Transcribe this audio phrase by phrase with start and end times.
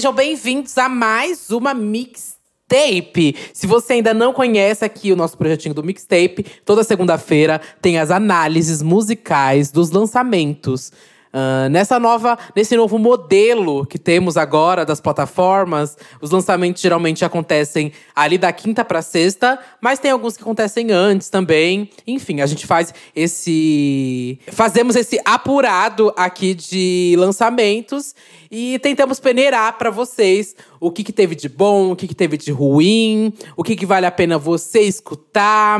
[0.00, 3.36] sejam bem-vindos a mais uma Mixtape.
[3.52, 8.10] Se você ainda não conhece aqui o nosso projetinho do Mixtape, toda segunda-feira tem as
[8.10, 10.90] análises musicais dos lançamentos
[11.32, 17.92] Uh, nessa nova, nesse novo modelo que temos agora das plataformas, os lançamentos geralmente acontecem
[18.16, 21.88] ali da quinta para sexta, mas tem alguns que acontecem antes também.
[22.04, 28.12] Enfim, a gente faz esse, fazemos esse apurado aqui de lançamentos
[28.50, 32.36] e tentamos peneirar para vocês o que, que teve de bom, o que, que teve
[32.36, 35.78] de ruim, o que, que vale a pena você escutar.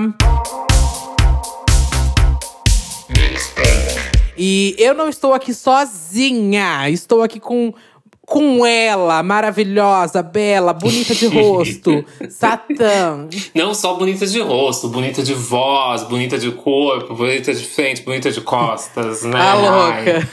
[4.42, 6.88] E eu não estou aqui sozinha.
[6.88, 7.74] Estou aqui com
[8.22, 13.28] com ela, maravilhosa, bela, bonita de rosto, Satã.
[13.52, 18.30] Não só bonita de rosto, bonita de voz, bonita de corpo, bonita de frente, bonita
[18.30, 19.36] de costas, né?
[19.36, 20.28] A louca.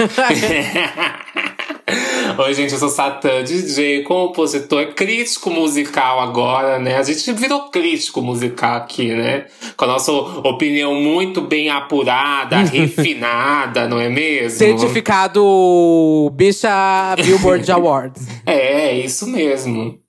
[2.37, 6.97] Oi, gente, eu sou Satã, DJ, compositor, crítico musical agora, né?
[6.97, 9.45] A gente virou crítico musical aqui, né?
[9.75, 14.57] Com a nossa opinião muito bem apurada, refinada, não é mesmo?
[14.57, 18.27] Certificado Bicha Billboard Awards.
[18.45, 19.99] É, isso mesmo.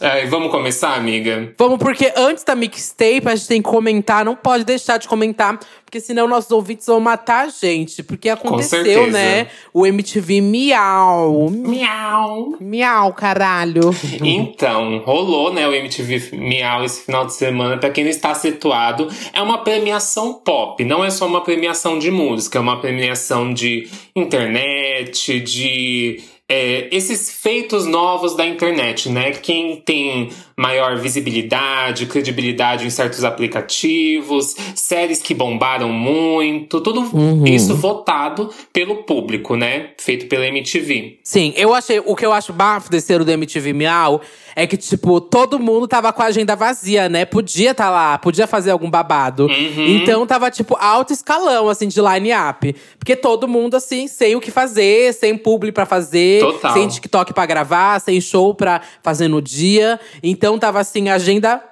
[0.00, 1.52] É, vamos começar, amiga?
[1.58, 5.60] Vamos, porque antes da mixtape a gente tem que comentar, não pode deixar de comentar,
[5.84, 8.02] porque senão nossos ouvintes vão matar a gente.
[8.02, 9.48] Porque aconteceu, né?
[9.74, 11.50] O MTV Miau.
[11.50, 12.54] Miau.
[12.58, 13.90] Miau, caralho.
[14.22, 17.76] Então, rolou, né, o MTV Miau esse final de semana.
[17.76, 20.82] Pra quem não está situado, é uma premiação pop.
[20.84, 27.30] Não é só uma premiação de música, é uma premiação de internet, de é, esses
[27.30, 29.30] feitos novos da internet, né?
[29.30, 30.30] Quem tem
[30.60, 37.46] maior visibilidade, credibilidade em certos aplicativos, séries que bombaram muito, tudo uhum.
[37.46, 39.92] isso votado pelo público, né?
[39.96, 41.18] Feito pela MTV.
[41.24, 42.02] Sim, eu achei.
[42.04, 44.20] O que eu acho bafo desse ano do MTV Miau
[44.54, 47.24] é que, tipo, todo mundo tava com a agenda vazia, né?
[47.24, 49.46] Podia estar tá lá, podia fazer algum babado.
[49.46, 49.86] Uhum.
[49.86, 52.74] Então tava, tipo, alto escalão, assim, de line-up.
[52.98, 56.74] Porque todo mundo, assim, sem o que fazer, sem publi pra fazer, Total.
[56.74, 59.98] sem TikTok pra gravar, sem show pra fazer no dia.
[60.22, 61.62] Então tava, assim, agenda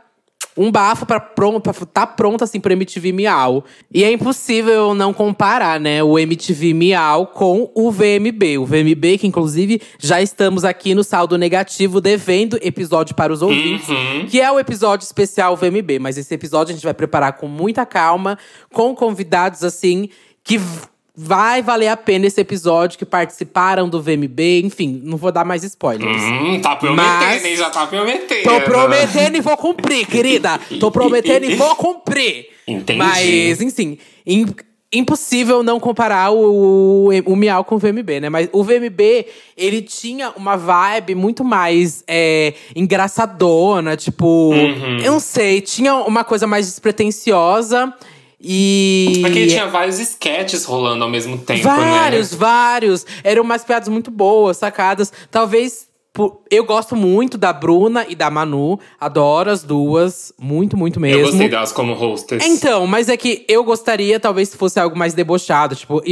[0.58, 3.64] um bafo para pronto, pra tá pronto assim pro MTV Miau.
[3.94, 8.58] E é impossível não comparar, né, o MTV Miau com o VMB.
[8.58, 13.88] O VMB que inclusive já estamos aqui no saldo negativo devendo episódio para os ouvintes,
[13.88, 14.26] uhum.
[14.26, 17.86] que é o episódio especial VMB, mas esse episódio a gente vai preparar com muita
[17.86, 18.36] calma,
[18.72, 20.08] com convidados assim
[20.42, 20.60] que
[21.20, 24.62] Vai valer a pena esse episódio que participaram do VMB.
[24.62, 26.22] Enfim, não vou dar mais spoilers.
[26.22, 27.56] Hum, tá prometendo, hein?
[27.56, 28.44] Já tá prometendo.
[28.44, 30.60] Tô prometendo e vou cumprir, querida.
[30.78, 32.50] Tô prometendo e vou cumprir.
[32.68, 32.96] Entendi.
[32.96, 33.98] Mas, enfim,
[34.92, 38.28] impossível não comparar o, o, o Miau com o VMB, né?
[38.28, 44.52] Mas o VMB, ele tinha uma vibe muito mais é, engraçadona, tipo…
[44.54, 44.98] Uhum.
[44.98, 47.92] Eu não sei, tinha uma coisa mais despretensiosa…
[48.40, 49.22] E.
[49.26, 51.98] Aqui tinha vários sketches rolando ao mesmo tempo, vários, né?
[51.98, 53.06] Vários, vários.
[53.24, 55.12] Eram umas piadas muito boas, sacadas.
[55.30, 55.87] Talvez.
[56.50, 58.78] Eu gosto muito da Bruna e da Manu.
[58.98, 60.32] Adoro as duas.
[60.38, 61.20] Muito, muito mesmo.
[61.20, 62.44] Eu gostei delas como hostess.
[62.44, 65.76] Então, mas é que eu gostaria, talvez, se fosse algo mais debochado.
[65.76, 66.02] Tipo,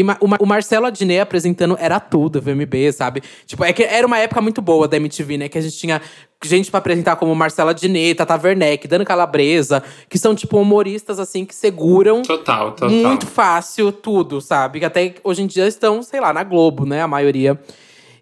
[0.40, 3.22] o Marcelo Adnet apresentando era tudo, VMB, sabe?
[3.46, 5.48] Tipo, é que era uma época muito boa da MTV, né?
[5.48, 6.00] Que a gente tinha
[6.44, 11.44] gente para apresentar como Marcela Diné, Tata Werneck, Dani Calabresa, que são, tipo, humoristas, assim,
[11.44, 12.90] que seguram total, total.
[12.90, 14.80] muito fácil tudo, sabe?
[14.80, 17.00] Que até hoje em dia estão, sei lá, na Globo, né?
[17.02, 17.58] A maioria.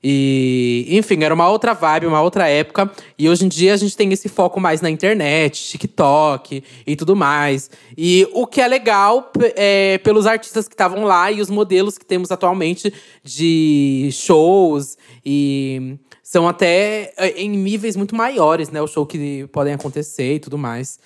[0.06, 2.90] E, enfim, era uma outra vibe, uma outra época.
[3.18, 7.16] E hoje em dia a gente tem esse foco mais na internet, TikTok e tudo
[7.16, 7.70] mais.
[7.96, 12.04] E o que é legal é, pelos artistas que estavam lá e os modelos que
[12.04, 18.82] temos atualmente de shows e são até eh, em níveis muito maiores, né?
[18.82, 20.98] O show que podem acontecer e tudo mais.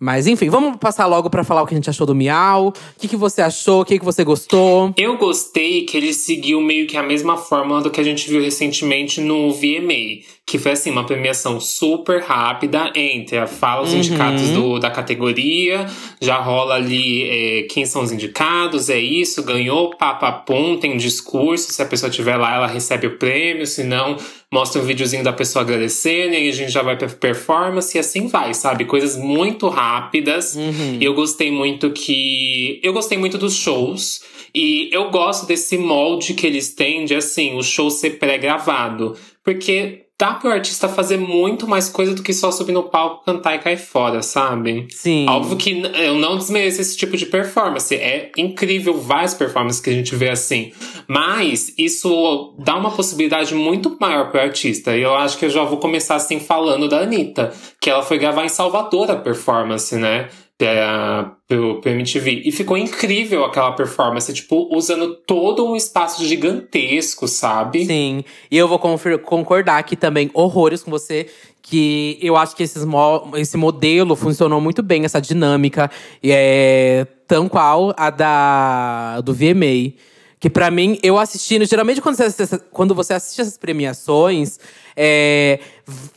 [0.00, 2.68] Mas enfim, vamos passar logo para falar o que a gente achou do Miau.
[2.68, 3.80] O que, que você achou?
[3.80, 4.94] O que, que você gostou?
[4.96, 8.40] Eu gostei que ele seguiu meio que a mesma fórmula do que a gente viu
[8.40, 10.22] recentemente no VMA.
[10.46, 13.98] Que foi assim, uma premiação super rápida entre a fala os uhum.
[13.98, 15.86] indicados do, da categoria,
[16.20, 21.70] já rola ali é, quem são os indicados, é isso, ganhou, papapum, tem um discurso,
[21.70, 24.16] se a pessoa estiver lá, ela recebe o prêmio, se não,
[24.52, 28.28] mostra um videozinho da pessoa agradecendo, e a gente já vai pra performance e assim
[28.28, 28.84] vai, sabe?
[28.84, 30.56] Coisas muito rápidas.
[30.56, 30.98] Uhum.
[31.00, 32.80] E eu gostei muito que.
[32.82, 34.22] Eu gostei muito dos shows.
[34.54, 39.16] E eu gosto desse molde que eles têm de assim, o show ser pré-gravado.
[39.44, 43.54] Porque dá pro artista fazer muito mais coisa do que só subir no palco, cantar
[43.54, 44.88] e cair fora, sabe?
[44.90, 45.26] Sim.
[45.28, 47.94] Óbvio que eu não desmereço esse tipo de performance.
[47.94, 50.72] É incrível várias performances que a gente vê assim.
[51.06, 54.96] Mas isso dá uma possibilidade muito maior pro artista.
[54.96, 57.52] E eu acho que eu já vou começar assim falando da Anitta.
[57.80, 60.28] Que ela foi gravar em Salvador a performance, né?
[60.58, 62.42] Pra, pro, pro MTV.
[62.44, 67.86] E ficou incrível aquela performance, tipo, usando todo um espaço gigantesco, sabe?
[67.86, 68.24] Sim.
[68.50, 71.28] E eu vou concordar aqui também, horrores com você,
[71.62, 75.88] que eu acho que esses mo esse modelo funcionou muito bem, essa dinâmica.
[76.20, 79.92] E é tão qual a da do VMA.
[80.40, 84.58] Que para mim, eu assistindo, geralmente quando você assiste, quando você assiste essas premiações,
[84.96, 85.58] é,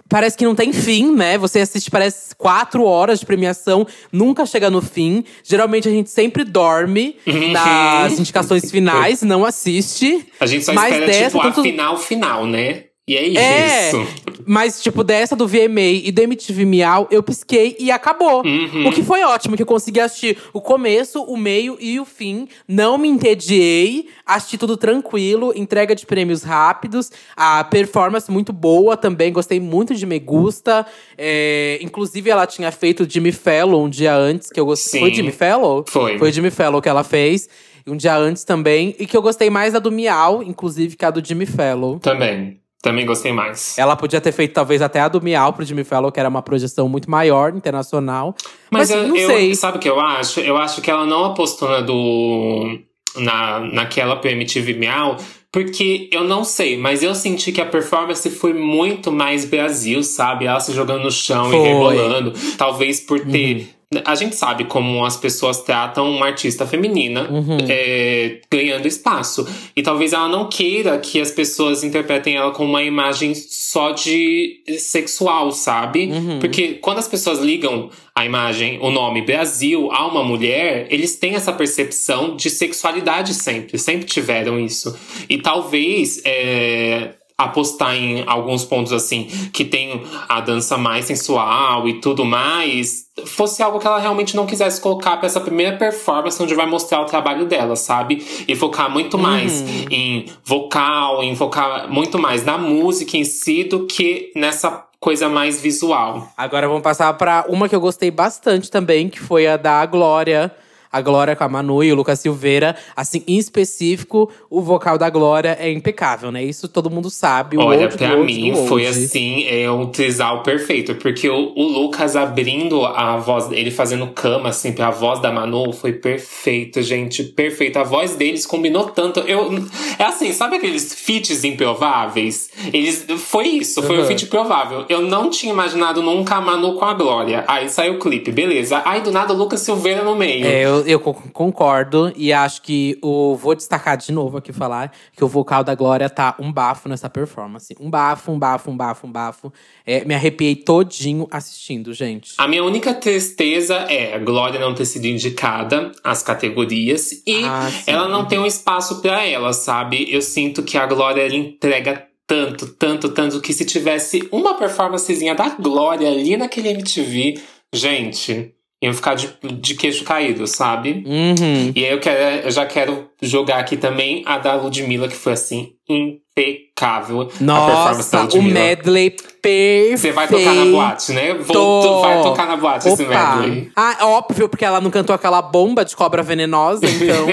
[0.07, 1.37] parece que não tem fim, né?
[1.39, 5.23] Você assiste, parece, quatro horas de premiação, nunca chega no fim.
[5.43, 7.51] Geralmente a gente sempre dorme uhum.
[7.51, 10.25] nas indicações finais, não assiste.
[10.39, 11.59] A gente só mas espera, dessa, tipo, tanto...
[11.61, 12.85] a final final, né?
[13.11, 14.07] E é, é isso.
[14.45, 18.43] Mas, tipo, dessa do VMA e do MTV Miau, eu pisquei e acabou.
[18.45, 18.87] Uhum.
[18.87, 22.47] O que foi ótimo, que eu consegui assistir o começo, o meio e o fim.
[22.67, 27.11] Não me entediei, assisti tudo tranquilo, entrega de prêmios rápidos.
[27.35, 30.85] A performance muito boa também, gostei muito de Me Gusta.
[31.17, 35.01] É, inclusive, ela tinha feito Jimmy Fallon um dia antes, que eu gostei.
[35.01, 35.83] Foi Jimmy Fallon?
[35.87, 36.17] Foi.
[36.17, 37.49] Foi Jimmy Fallon que ela fez
[37.87, 38.95] um dia antes também.
[38.99, 41.97] E que eu gostei mais da do Miau, inclusive, que a do Jimmy Fallon.
[41.99, 42.60] Também.
[42.81, 43.77] Também gostei mais.
[43.77, 46.41] Ela podia ter feito talvez até a do Miau pro Jimmy Fallon, que era uma
[46.41, 48.35] projeção muito maior, internacional.
[48.71, 49.53] Mas, Mas eu, não eu, sei.
[49.53, 50.39] Sabe o que eu acho?
[50.39, 52.79] Eu acho que ela não apostou na do.
[53.17, 55.17] Na, naquela pro MTV Miau,
[55.51, 60.45] porque eu não sei, mas eu senti que a performance foi muito mais Brasil, sabe?
[60.45, 61.59] Ela se jogando no chão foi.
[61.59, 62.33] e rebolando.
[62.57, 63.57] Talvez por ter.
[63.57, 67.57] Uhum a gente sabe como as pessoas tratam uma artista feminina uhum.
[67.67, 69.45] é, ganhando espaço.
[69.75, 74.63] E talvez ela não queira que as pessoas interpretem ela como uma imagem só de
[74.79, 76.05] sexual, sabe?
[76.05, 76.39] Uhum.
[76.39, 81.35] Porque quando as pessoas ligam a imagem, o nome Brasil a uma mulher, eles têm
[81.35, 84.97] essa percepção de sexualidade sempre, sempre tiveram isso.
[85.29, 91.99] E talvez é, apostar em alguns pontos assim, que tem a dança mais sensual e
[92.01, 96.55] tudo mais, fosse algo que ela realmente não quisesse colocar para essa primeira performance onde
[96.55, 98.25] vai mostrar o trabalho dela, sabe?
[98.47, 99.23] E focar muito uhum.
[99.23, 105.27] mais em vocal, em focar muito mais na música em si do que nessa coisa
[105.27, 106.27] mais visual.
[106.37, 110.51] Agora vamos passar para uma que eu gostei bastante também, que foi a da Glória
[110.91, 112.75] a Glória com a Manu e o Lucas Silveira.
[112.95, 116.43] Assim, em específico, o vocal da Glória é impecável, né?
[116.43, 117.57] Isso todo mundo sabe.
[117.57, 120.95] O Olha, pra mim foi assim, é um trisal perfeito.
[120.95, 125.71] Porque o, o, Lucas abrindo a voz, ele fazendo cama, assim, pra voz da Manu,
[125.71, 127.23] foi perfeito, gente.
[127.23, 127.77] Perfeito.
[127.77, 129.21] A voz deles combinou tanto.
[129.21, 129.49] Eu,
[129.97, 132.49] é assim, sabe aqueles feats improváveis?
[132.73, 134.03] Eles, foi isso, foi uhum.
[134.03, 134.85] o feat improvável.
[134.89, 137.45] Eu não tinha imaginado nunca a Manu com a Glória.
[137.47, 138.81] Aí saiu o clipe, beleza.
[138.85, 140.45] Aí do nada o Lucas Silveira no meio.
[140.45, 145.23] É, eu, eu, concordo e acho que o vou destacar de novo aqui falar que
[145.23, 147.75] o vocal da Glória tá um bafo nessa performance.
[147.79, 149.53] Um bafo, um bafo, um bafo, um bafo.
[149.85, 152.33] É, me arrepiei todinho assistindo, gente.
[152.37, 157.69] A minha única tristeza é a Glória não ter sido indicada às categorias e ah,
[157.87, 160.07] ela não tem um espaço para ela, sabe?
[160.09, 165.35] Eu sinto que a Glória ela entrega tanto, tanto, tanto que se tivesse uma performancezinha
[165.35, 167.41] da Glória ali naquele MTV,
[167.73, 171.03] gente, iam ficar de, de queixo caído, sabe?
[171.05, 171.71] Uhum.
[171.75, 175.33] E aí eu, quero, eu já quero jogar aqui também a da Ludmilla, que foi
[175.33, 177.29] assim, impecável.
[177.39, 179.99] Nossa, o medley perfeito.
[179.99, 181.33] Você vai tocar na boate, né?
[181.35, 183.03] Vou, vai tocar na boate Opa.
[183.03, 183.71] esse medley.
[183.75, 187.27] Ah, óbvio, porque ela não cantou aquela bomba de cobra venenosa, então.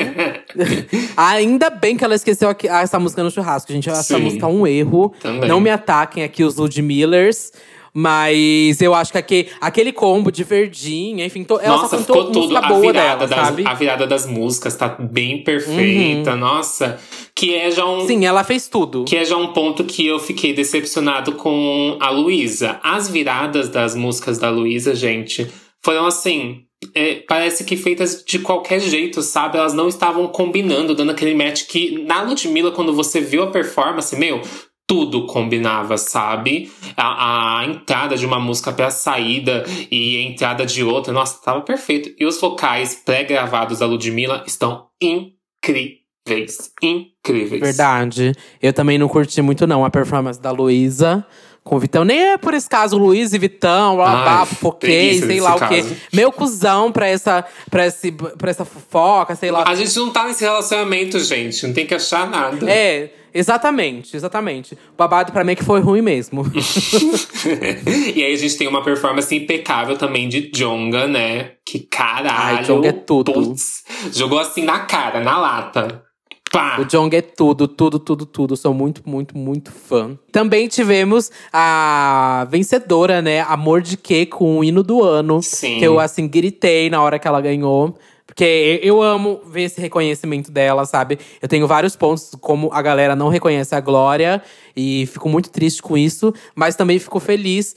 [1.16, 3.88] Ainda bem que ela esqueceu essa música no churrasco, gente.
[3.88, 4.22] Essa Sim.
[4.22, 5.14] música é um erro.
[5.20, 5.48] Também.
[5.48, 7.52] Não me ataquem aqui os Ludmillers.
[8.00, 12.28] Mas eu acho que aquele, aquele combo de verdinha, enfim, to, ela Nossa, só cantou
[12.28, 12.56] ficou tudo.
[12.56, 13.64] A virada, dela, das, sabe?
[13.66, 16.30] a virada das músicas tá bem perfeita.
[16.30, 16.36] Uhum.
[16.36, 17.00] Nossa,
[17.34, 18.06] que é já um.
[18.06, 19.02] Sim, ela fez tudo.
[19.02, 22.78] Que é já um ponto que eu fiquei decepcionado com a Luísa.
[22.84, 25.48] As viradas das músicas da Luísa, gente,
[25.82, 26.62] foram assim.
[26.94, 29.58] É, parece que feitas de qualquer jeito, sabe?
[29.58, 34.14] Elas não estavam combinando, dando aquele match que na Ludmilla, quando você viu a performance,
[34.14, 34.40] meu,
[34.88, 36.72] tudo combinava, sabe?
[36.96, 41.38] A, a entrada de uma música para a saída e a entrada de outra, nossa,
[41.44, 42.10] tava perfeito.
[42.18, 46.72] E os vocais pré-gravados da Ludmilla estão incríveis.
[46.82, 47.60] Incríveis.
[47.60, 48.32] Verdade.
[48.62, 51.24] Eu também não curti muito, não, a performance da Luísa.
[51.68, 52.04] com o Vitão.
[52.04, 55.84] Nem é por esse caso, Luiz e Vitão, blá, foquei, sei lá o quê.
[56.12, 59.64] Meu cuzão pra essa, pra, esse, pra essa fofoca, sei lá.
[59.66, 61.66] A gente não tá nesse relacionamento, gente.
[61.66, 62.68] Não tem que achar nada.
[62.68, 63.10] É.
[63.38, 64.74] Exatamente, exatamente.
[64.74, 66.44] O babado pra mim é que foi ruim mesmo.
[68.14, 71.52] e aí a gente tem uma performance impecável também de Jonga, né?
[71.64, 72.58] Que caralho.
[72.58, 73.32] Ai, Jonga é tudo.
[73.32, 76.04] Putz, jogou assim na cara, na lata.
[76.50, 76.80] Pá.
[76.80, 78.56] O Jong é tudo, tudo, tudo, tudo.
[78.56, 80.18] Sou muito, muito, muito fã.
[80.32, 83.40] Também tivemos a vencedora, né?
[83.42, 85.42] Amor de Que com o hino do ano.
[85.42, 85.78] Sim.
[85.78, 87.98] Que eu, assim, gritei na hora que ela ganhou.
[88.38, 91.18] Porque eu amo ver esse reconhecimento dela, sabe?
[91.42, 94.40] Eu tenho vários pontos como a galera não reconhece a Glória
[94.76, 97.74] e fico muito triste com isso, mas também fico feliz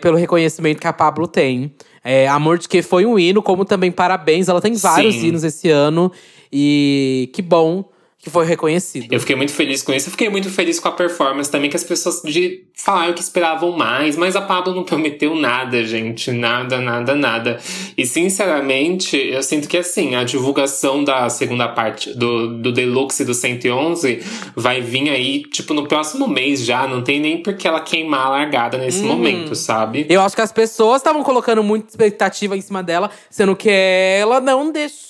[0.00, 1.74] pelo reconhecimento que a Pablo tem.
[2.02, 4.48] É, Amor de Que foi um hino, como também parabéns.
[4.48, 5.26] Ela tem vários Sim.
[5.26, 6.10] hinos esse ano.
[6.50, 7.84] E que bom
[8.22, 9.12] que foi reconhecido.
[9.12, 10.06] Eu fiquei muito feliz com isso.
[10.06, 13.72] Eu fiquei muito feliz com a performance também, que as pessoas de falaram que esperavam
[13.72, 16.30] mais, mas a Pablo não prometeu nada, gente.
[16.30, 17.58] Nada, nada, nada.
[17.98, 23.34] E sinceramente, eu sinto que assim, a divulgação da segunda parte do, do Deluxe do
[23.34, 24.22] 111
[24.54, 26.86] vai vir aí, tipo, no próximo mês já.
[26.86, 29.08] Não tem nem porque ela queimar a largada nesse uhum.
[29.08, 30.06] momento, sabe?
[30.08, 34.40] Eu acho que as pessoas estavam colocando muita expectativa em cima dela, sendo que ela
[34.40, 35.02] não deixou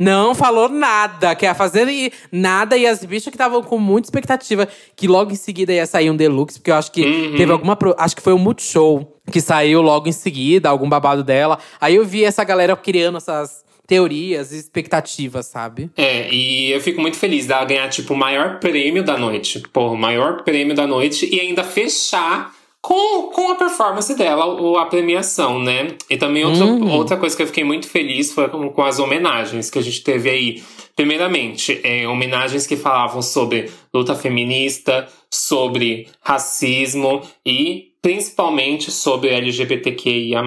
[0.00, 2.74] não falou nada, quer fazer nada.
[2.74, 4.66] E as bichas que estavam com muita expectativa
[4.96, 7.36] que logo em seguida ia sair um deluxe, porque eu acho que uhum.
[7.36, 7.76] teve alguma.
[7.98, 11.58] Acho que foi o um Multishow que saiu logo em seguida, algum babado dela.
[11.78, 15.90] Aí eu vi essa galera criando essas teorias e expectativas, sabe?
[15.96, 19.60] É, e eu fico muito feliz dela ganhar, tipo, o maior prêmio da noite.
[19.70, 24.78] Pô, o maior prêmio da noite e ainda fechar com, com a performance dela, ou
[24.78, 25.96] a premiação, né?
[26.08, 26.90] E também outra, uhum.
[26.92, 30.02] outra coisa que eu fiquei muito feliz foi com, com as homenagens que a gente
[30.02, 30.62] teve aí.
[30.96, 40.42] Primeiramente, é, homenagens que falavam sobre luta feminista, sobre racismo e principalmente sobre LGBTQIA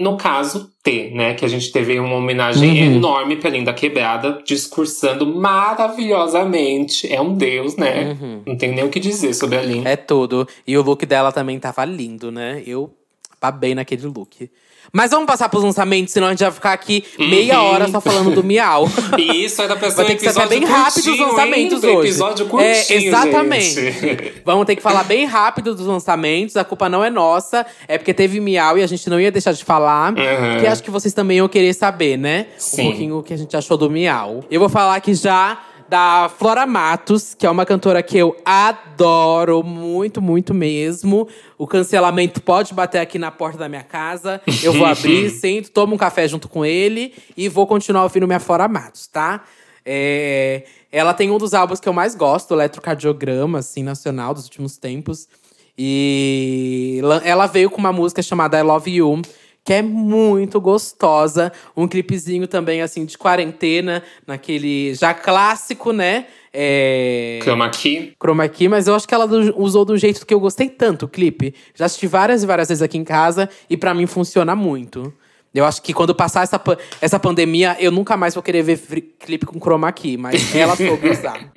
[0.00, 1.34] no caso, T, né?
[1.34, 2.96] Que a gente teve uma homenagem uhum.
[2.96, 7.12] enorme pra Linda Quebrada, discursando maravilhosamente.
[7.12, 8.16] É um deus, né?
[8.18, 8.42] Uhum.
[8.46, 9.90] Não tenho nem o que dizer sobre a Linda.
[9.90, 10.48] É tudo.
[10.66, 12.62] E o look dela também tava lindo, né?
[12.66, 12.90] Eu
[13.38, 14.50] babei naquele look.
[14.92, 17.66] Mas vamos passar pros lançamentos, senão a gente vai ficar aqui meia uhum.
[17.66, 18.88] hora só falando do Miau.
[19.18, 21.96] Isso, ainda pensando Vai ter que ser bem rápido os lançamentos hein?
[21.96, 22.08] hoje.
[22.08, 23.74] Episódio curtinho, é, exatamente.
[23.74, 24.32] Gente.
[24.44, 26.56] Vamos ter que falar bem rápido dos lançamentos.
[26.56, 29.52] A culpa não é nossa, é porque teve Miau e a gente não ia deixar
[29.52, 30.12] de falar.
[30.12, 30.60] Uhum.
[30.60, 32.46] Que acho que vocês também iam querer saber, né?
[32.58, 32.82] Sim.
[32.82, 34.44] Um pouquinho o que a gente achou do Miau.
[34.50, 35.58] Eu vou falar aqui já
[35.90, 41.26] da Flora Matos, que é uma cantora que eu adoro muito, muito mesmo.
[41.60, 44.40] O cancelamento pode bater aqui na porta da minha casa.
[44.62, 48.40] Eu vou abrir, sento, tomo um café junto com ele e vou continuar ouvindo minha
[48.40, 49.44] Flora Matos, tá?
[49.84, 54.78] É, ela tem um dos álbuns que eu mais gosto, Eletrocardiograma, assim, nacional dos últimos
[54.78, 55.28] tempos.
[55.76, 59.20] E ela veio com uma música chamada I Love You,
[59.62, 61.52] que é muito gostosa.
[61.76, 66.26] Um clipezinho também, assim, de quarentena, naquele já clássico, né?
[66.52, 67.38] É...
[67.42, 68.12] Chroma Key.
[68.20, 69.26] Chroma Key, mas eu acho que ela
[69.56, 71.54] usou do jeito que eu gostei tanto o clipe.
[71.74, 75.12] Já assisti várias e várias vezes aqui em casa e para mim funciona muito.
[75.52, 76.62] Eu acho que quando passar essa,
[77.00, 78.78] essa pandemia, eu nunca mais vou querer ver
[79.18, 81.50] clipe com chroma key, mas ela soube usar.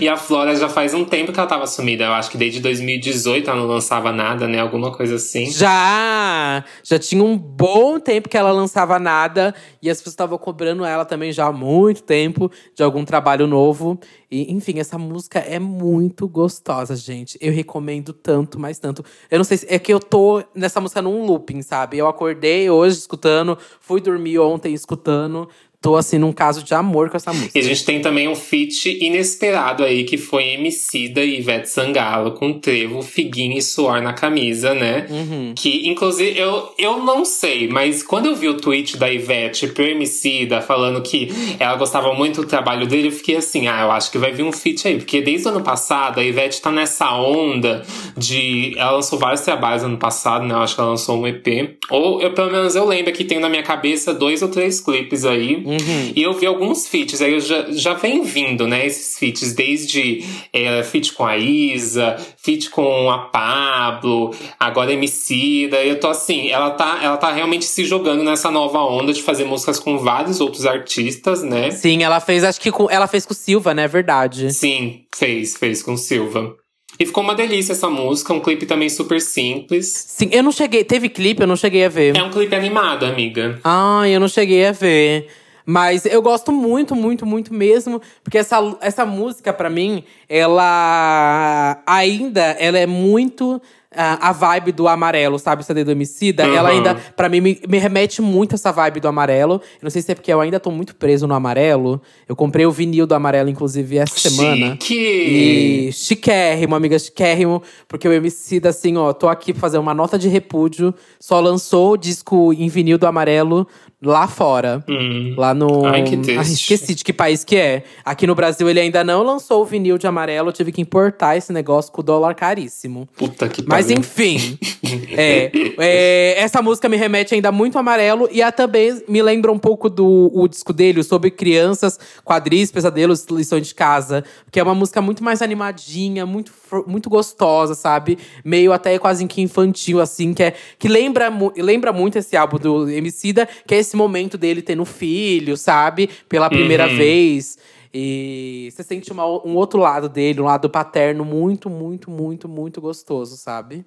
[0.00, 2.04] e a Flora já faz um tempo que ela tava sumida.
[2.04, 4.60] Eu acho que desde 2018 ela não lançava nada, né?
[4.60, 5.50] Alguma coisa assim.
[5.50, 6.64] Já!
[6.82, 9.54] Já tinha um bom tempo que ela lançava nada.
[9.82, 14.00] E as pessoas estavam cobrando ela também já há muito tempo de algum trabalho novo.
[14.30, 17.38] E, enfim, essa música é muito gostosa, gente.
[17.40, 19.04] Eu recomendo tanto, mais tanto.
[19.30, 21.98] Eu não sei se é que eu tô nessa música num looping, sabe?
[21.98, 25.48] Eu acordei hoje escutando, fui dormir ontem escutando
[25.84, 27.58] tô assim num caso de amor com essa música.
[27.58, 32.30] E a gente tem também um feat inesperado aí que foi Emicida e Ivete Sangalo
[32.30, 35.06] com Trevo, Figuinha e Suor na camisa, né?
[35.10, 35.52] Uhum.
[35.54, 39.84] Que inclusive eu, eu não sei, mas quando eu vi o tweet da Ivete pro
[39.84, 41.28] Emicida falando que
[41.60, 44.42] ela gostava muito do trabalho dele, eu fiquei assim, ah, eu acho que vai vir
[44.42, 47.84] um feat aí, porque desde o ano passado a Ivete tá nessa onda
[48.16, 50.54] de ela lançou vários trabalhos ano passado, né?
[50.54, 51.76] Eu acho que ela lançou um EP.
[51.90, 55.26] Ou eu pelo menos eu lembro que tem na minha cabeça dois ou três clipes
[55.26, 55.56] aí.
[55.56, 55.73] Uhum.
[55.80, 56.12] Uhum.
[56.14, 60.24] E eu vi alguns feats, aí eu já, já vem vindo, né, esses feats, desde
[60.52, 65.82] é, feat com a Isa, feat com a Pablo, agora Emicida.
[65.82, 69.44] Eu tô assim, ela tá, ela tá realmente se jogando nessa nova onda de fazer
[69.44, 71.70] músicas com vários outros artistas, né?
[71.70, 73.86] Sim, ela fez, acho que com, ela fez com o Silva, né?
[73.86, 74.52] Verdade.
[74.52, 76.56] Sim, fez, fez com o Silva.
[76.98, 79.92] E ficou uma delícia essa música, um clipe também super simples.
[80.06, 80.84] Sim, eu não cheguei.
[80.84, 82.16] Teve clipe, eu não cheguei a ver.
[82.16, 83.58] É um clipe animado, amiga.
[83.64, 85.26] Ah, eu não cheguei a ver.
[85.66, 92.42] Mas eu gosto muito, muito, muito mesmo, porque essa, essa música para mim, ela ainda
[92.58, 93.60] ela é muito
[93.96, 95.62] a, a vibe do amarelo, sabe?
[95.62, 96.46] O CD do Emicida.
[96.46, 96.54] Uhum.
[96.54, 99.54] Ela ainda, para mim, me, me, remete muito essa vibe do amarelo.
[99.54, 102.00] Eu não sei se é porque eu ainda tô muito preso no amarelo.
[102.28, 104.34] Eu comprei o vinil do amarelo, inclusive, essa Chique.
[104.34, 104.78] semana.
[104.90, 107.62] E chiquérrimo, amiga, chiquérrimo.
[107.88, 110.94] Porque o Emicida, assim, ó, tô aqui pra fazer uma nota de repúdio.
[111.20, 113.66] Só lançou o disco em vinil do amarelo
[114.04, 114.84] lá fora.
[114.88, 115.34] Hum.
[115.36, 115.86] Lá no.
[115.86, 117.82] Ai, que Ai, esqueci de que país que é.
[118.04, 120.50] Aqui no Brasil ele ainda não lançou o vinil de amarelo.
[120.50, 123.08] Eu tive que importar esse negócio com o dólar caríssimo.
[123.16, 124.58] Puta que Mas enfim.
[125.16, 128.28] é, é, essa música me remete ainda muito amarelo.
[128.30, 133.26] E a também me lembra um pouco do o disco dele, sobre crianças, quadris, pesadelos,
[133.30, 134.24] lições de casa.
[134.50, 136.52] Que é uma música muito mais animadinha, muito,
[136.86, 138.18] muito gostosa, sabe?
[138.44, 140.32] Meio até quase que infantil, assim.
[140.34, 144.62] Que, é, que lembra, lembra muito esse álbum do Emicida, que é esse momento dele
[144.62, 146.08] tendo filho, sabe?
[146.28, 146.96] Pela primeira uhum.
[146.96, 147.58] vez.
[147.92, 152.80] E você sente uma, um outro lado dele, um lado paterno muito, muito, muito, muito
[152.80, 153.84] gostoso, sabe?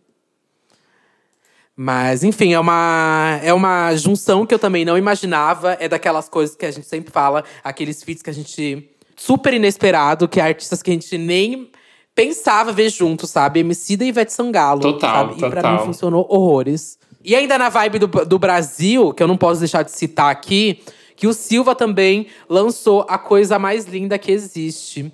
[1.79, 5.77] Mas, enfim, é uma, é uma junção que eu também não imaginava.
[5.79, 8.89] É daquelas coisas que a gente sempre fala, aqueles feats que a gente.
[9.15, 11.69] super inesperado, que é artistas que a gente nem
[12.17, 13.59] pensava ver juntos, sabe?
[13.59, 14.81] Emicida e Ivete Sangalo.
[14.81, 15.33] Total, sabe?
[15.35, 15.49] total.
[15.49, 16.97] E pra mim funcionou horrores.
[17.23, 20.81] E ainda na vibe do, do Brasil, que eu não posso deixar de citar aqui,
[21.15, 25.11] que o Silva também lançou a coisa mais linda que existe.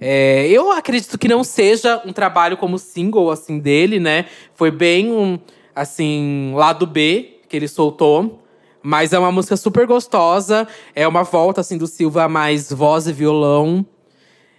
[0.00, 4.24] É, eu acredito que não seja um trabalho como single, assim, dele, né?
[4.54, 5.38] Foi bem um,
[5.76, 8.42] assim, lado B que ele soltou.
[8.82, 10.66] Mas é uma música super gostosa.
[10.94, 13.84] É uma volta, assim, do Silva mais voz e violão.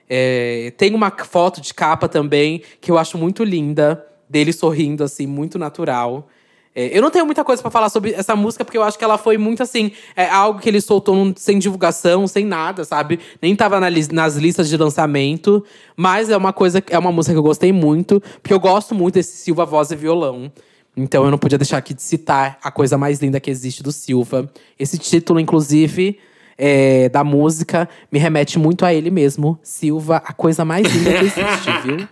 [0.10, 4.06] É, tem uma foto de capa também que eu acho muito linda.
[4.28, 6.28] Dele sorrindo, assim, muito natural.
[6.76, 9.04] É, eu não tenho muita coisa para falar sobre essa música, porque eu acho que
[9.04, 9.92] ela foi muito assim.
[10.16, 13.20] É algo que ele soltou sem divulgação, sem nada, sabe?
[13.42, 15.64] Nem tava na li nas listas de lançamento.
[15.96, 19.16] Mas é uma coisa, é uma música que eu gostei muito, porque eu gosto muito
[19.16, 20.52] desse Silva voz e violão.
[20.96, 23.92] Então eu não podia deixar aqui de citar a coisa mais linda que existe do
[23.92, 24.50] Silva.
[24.78, 26.20] Esse título, inclusive,
[26.60, 29.58] é, da música me remete muito a ele mesmo.
[29.64, 32.08] Silva, a coisa mais linda que existe, viu?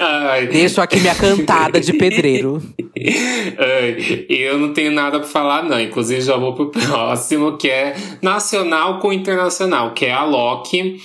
[0.00, 0.46] Ai.
[0.46, 2.62] Deixo aqui minha cantada de pedreiro.
[2.88, 5.78] Ai, eu não tenho nada pra falar, não.
[5.78, 11.02] Inclusive, já vou pro próximo, que é nacional com internacional, que é a Loki,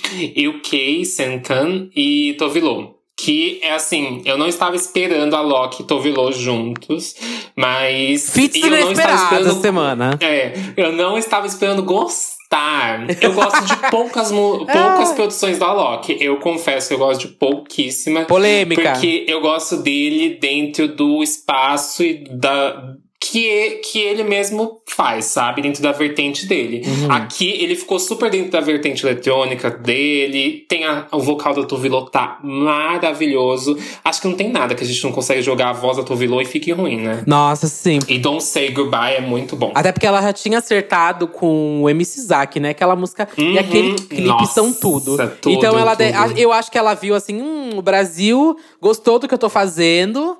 [0.48, 2.98] UK, Senkan e Tovilô.
[3.16, 7.14] Que é assim, eu não estava esperando a Loki e Tovilô juntos,
[7.54, 8.30] mas.
[8.30, 10.18] Fits eu não estava esperando semana.
[10.22, 16.16] É, eu não estava esperando gostar Tá, eu gosto de poucas, poucas produções do Alok.
[16.20, 18.24] Eu confesso que eu gosto de pouquíssima.
[18.24, 18.90] Polêmica.
[18.90, 22.96] Porque eu gosto dele dentro do espaço e da,
[23.30, 25.62] que, que ele mesmo faz, sabe?
[25.62, 26.82] Dentro da vertente dele.
[26.84, 27.12] Uhum.
[27.12, 30.64] Aqui ele ficou super dentro da vertente eletrônica dele.
[30.68, 33.78] Tem a, o vocal da Tuvilô tá maravilhoso.
[34.04, 36.40] Acho que não tem nada que a gente não consegue jogar a voz da Tuvilô
[36.40, 37.22] e fique ruim, né?
[37.24, 38.00] Nossa, sim.
[38.08, 39.70] E Don't Say Goodbye é muito bom.
[39.76, 42.70] Até porque ela já tinha acertado com o MC Zack, né?
[42.70, 43.52] Aquela música uhum.
[43.52, 45.16] e aquele clipe Nossa, são tudo.
[45.40, 46.36] tudo então ela tudo.
[46.36, 50.36] Eu acho que ela viu assim, hum, o Brasil gostou do que eu tô fazendo.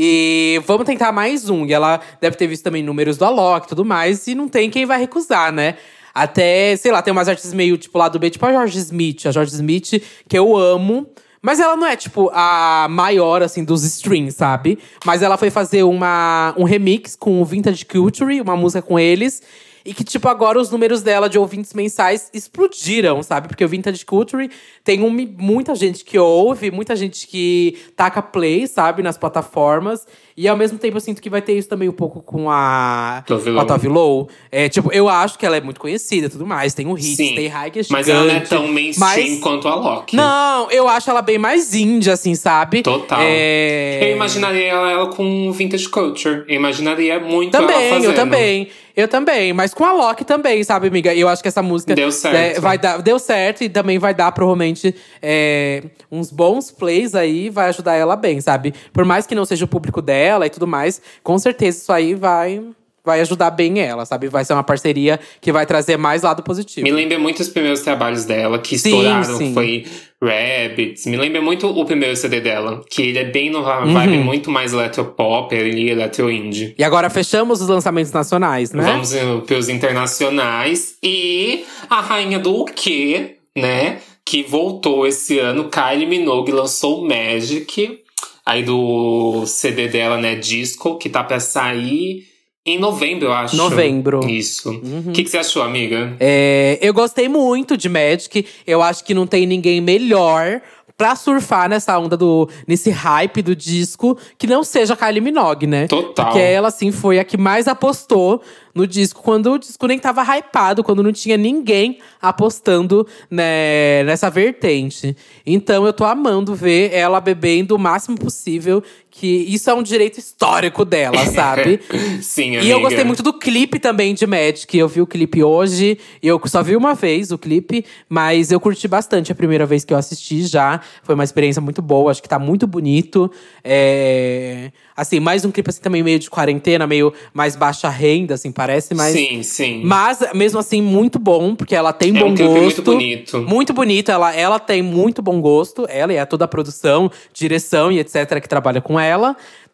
[0.00, 1.66] E vamos tentar mais um.
[1.66, 4.28] E ela deve ter visto também números do Alok e tudo mais.
[4.28, 5.74] E não tem quem vai recusar, né?
[6.14, 9.26] Até, sei lá, tem umas artes meio tipo lá do B, tipo a George Smith.
[9.26, 11.04] A George Smith, que eu amo.
[11.42, 14.78] Mas ela não é, tipo, a maior, assim, dos streams, sabe?
[15.04, 19.42] Mas ela foi fazer uma, um remix com o Vintage Culture, uma música com eles.
[19.84, 23.48] E que, tipo, agora os números dela de ouvintes mensais explodiram, sabe?
[23.48, 24.50] Porque o Vintage Culture
[24.84, 29.02] tem um, muita gente que ouve, muita gente que taca play, sabe?
[29.02, 30.06] Nas plataformas.
[30.40, 33.24] E ao mesmo tempo eu sinto que vai ter isso também um pouco com a
[33.26, 34.28] Tove Low.
[34.52, 36.74] É, tipo, eu acho que ela é muito conhecida e tudo mais.
[36.74, 39.40] Tem um hit, Sim, tem high que é Mas ela não é tão mainstream mas...
[39.40, 40.14] quanto a Loki.
[40.14, 42.82] Não, eu acho ela bem mais indie, assim, sabe?
[42.82, 43.18] Total.
[43.20, 43.98] É...
[44.00, 46.44] Eu imaginaria ela, ela com Vintage Culture.
[46.46, 48.04] Eu imaginaria muito também, fazendo.
[48.04, 49.52] Eu também, eu também.
[49.52, 51.12] Mas com a Loki também, sabe, amiga?
[51.12, 51.96] Eu acho que essa música…
[51.96, 52.58] Deu certo.
[52.58, 57.50] É, vai dar, deu certo e também vai dar, provavelmente, é, uns bons plays aí.
[57.50, 58.72] Vai ajudar ela bem, sabe?
[58.92, 62.14] Por mais que não seja o público dela e tudo mais, com certeza isso aí
[62.14, 62.62] vai
[63.08, 64.28] vai ajudar bem ela, sabe?
[64.28, 66.84] Vai ser uma parceria que vai trazer mais lado positivo.
[66.84, 69.54] Me lembra muito os primeiros trabalhos dela, que sim, estouraram, sim.
[69.54, 69.86] foi
[70.22, 71.06] Rabbits.
[71.06, 73.62] Me lembra muito o primeiro CD dela, que ele é bem uhum.
[73.94, 76.74] vibe, muito mais eletropop, ele é eletro indie.
[76.76, 78.82] E agora fechamos os lançamentos nacionais, né?
[78.82, 79.14] Vamos
[79.46, 80.96] para os internacionais.
[81.02, 84.00] E a rainha do quê, né?
[84.22, 88.02] Que voltou esse ano, Kylie Minogue lançou Magic
[88.48, 92.26] aí do CD dela, né, Disco, que tá pra sair
[92.64, 93.56] em novembro, eu acho.
[93.56, 94.26] Novembro.
[94.26, 94.70] Isso.
[94.70, 95.12] O uhum.
[95.12, 96.16] que, que, você achou, amiga?
[96.18, 98.46] É, eu gostei muito de Magic.
[98.66, 100.62] Eu acho que não tem ninguém melhor
[100.98, 102.48] pra surfar nessa onda do.
[102.66, 105.86] nesse hype do disco, que não seja a Kylie Minogue, né?
[105.86, 106.26] Total.
[106.26, 108.42] Porque ela, assim, foi a que mais apostou
[108.74, 114.28] no disco, quando o disco nem tava hypado, quando não tinha ninguém apostando né, nessa
[114.28, 115.16] vertente.
[115.46, 118.82] Então eu tô amando ver ela bebendo o máximo possível,
[119.18, 121.80] que isso é um direito histórico dela, sabe?
[122.22, 122.64] Sim, amiga.
[122.64, 124.78] E eu gostei muito do clipe também de Magic.
[124.78, 125.98] Eu vi o clipe hoje.
[126.22, 129.92] Eu só vi uma vez o clipe, mas eu curti bastante a primeira vez que
[129.92, 130.80] eu assisti já.
[131.02, 132.12] Foi uma experiência muito boa.
[132.12, 133.30] Acho que tá muito bonito.
[133.64, 134.70] É…
[134.98, 138.96] Assim, mais um clipe assim também meio de quarentena, meio mais baixa renda, assim, parece,
[138.96, 139.12] mas.
[139.12, 139.82] Sim, sim.
[139.84, 142.62] Mas, mesmo assim, muito bom, porque ela tem é bom um clipe gosto.
[142.62, 143.38] muito bonito.
[143.42, 144.10] Muito bonito.
[144.10, 145.86] Ela, ela tem muito bom gosto.
[145.88, 149.07] Ela e a toda a produção, direção e etc., que trabalha com ela,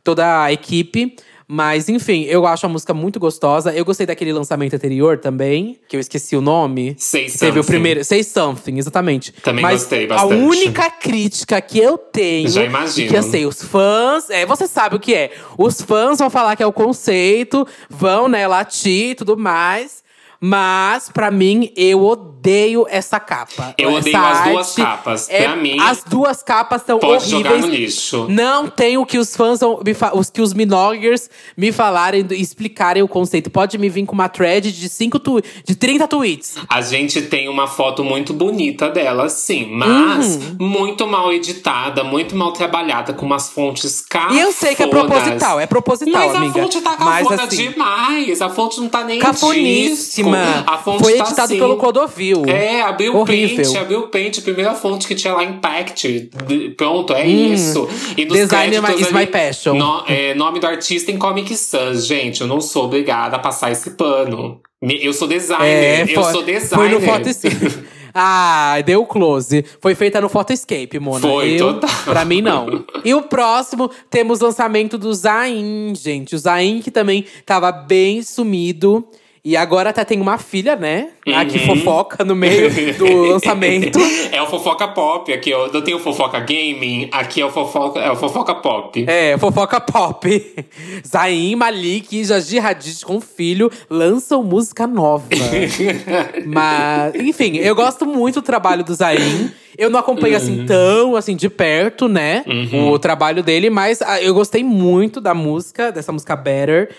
[0.03, 1.16] toda a equipe.
[1.47, 3.73] Mas, enfim, eu acho a música muito gostosa.
[3.73, 6.97] Eu gostei daquele lançamento anterior também, que eu esqueci o nome.
[6.99, 7.66] Say Que Teve o Something.
[7.66, 8.05] primeiro.
[8.05, 9.33] Say Something, exatamente.
[9.33, 10.33] Também Mas gostei bastante.
[10.33, 12.49] A única crítica que eu tenho.
[12.49, 13.11] Já imagino.
[13.11, 14.31] Que assim, os fãs.
[14.31, 15.33] É, você sabe o que é.
[15.59, 20.03] Os fãs vão falar que é o conceito, vão, né, latir e tudo mais.
[20.40, 23.75] Mas, pra mim, eu odeio essa capa.
[23.79, 25.31] Eu Essa odeio as duas capas.
[25.31, 27.70] é- Pra mim, As duas capas são Pode jogar horríveis.
[27.73, 28.27] no lixo.
[28.29, 29.81] Não tem o que os fãs vão
[30.14, 33.51] os que os minoggers me falarem e explicarem o conceito.
[33.51, 36.57] Pode me vir com uma thread de cinco tu, de 30 tweets.
[36.68, 39.66] A gente tem uma foto muito bonita dela, sim.
[39.70, 40.57] Mas Uhum.
[40.68, 44.37] muito mal editada, muito mal trabalhada, com umas fontes cafonas.
[44.37, 46.61] E eu sei que é proposital, é proposital, Mas amiga.
[46.61, 48.42] a fonte tá Mas, cafona assim, demais.
[48.42, 50.34] A fonte não tá nem em Cafoníssima.
[50.66, 51.59] A fonte Foi tá editado assim.
[51.59, 52.44] pelo Clodovil.
[52.47, 53.25] É, abriu o.
[53.25, 56.31] Paint, abriu o Paint, a primeira fonte que tinha lá Impact.
[56.77, 57.88] Pronto, é isso.
[58.16, 58.42] E nos Hum.
[58.42, 59.75] Design créditos is ali, my passion.
[59.75, 62.07] no- é, nome do artista em Comic Sans.
[62.07, 64.61] Gente, eu não sou obrigada a passar esse pano.
[64.83, 66.64] Eu sou designer, eu fo- sou designer.
[66.64, 67.85] É, Foi no Photoscape.
[68.14, 69.64] ah, deu close.
[69.81, 71.20] Foi feita no Photoscape, Mona.
[71.20, 71.90] Foi, eu, total.
[72.05, 72.85] Pra mim, não.
[73.03, 76.35] E o próximo, temos lançamento do Zayn, gente.
[76.35, 79.07] O Zayn, que também tava bem sumido.
[79.46, 81.09] E agora até tem uma filha, né?
[81.35, 81.76] Aqui Uhum.
[81.76, 83.98] fofoca no meio do lançamento.
[84.33, 88.11] É o fofoca pop, aqui eu não tenho fofoca gaming, aqui é o fofoca, é
[88.11, 89.04] o fofoca pop.
[89.07, 90.64] É, fofoca pop.
[91.07, 95.26] Zayn, Malik e Jaji Hadid com filho lançam música nova.
[96.46, 99.50] Mas, enfim, eu gosto muito do trabalho do Zayn.
[99.76, 102.44] Eu não acompanho assim tão assim de perto, né?
[102.90, 106.90] O trabalho dele, mas ah, eu gostei muito da música, dessa música Better.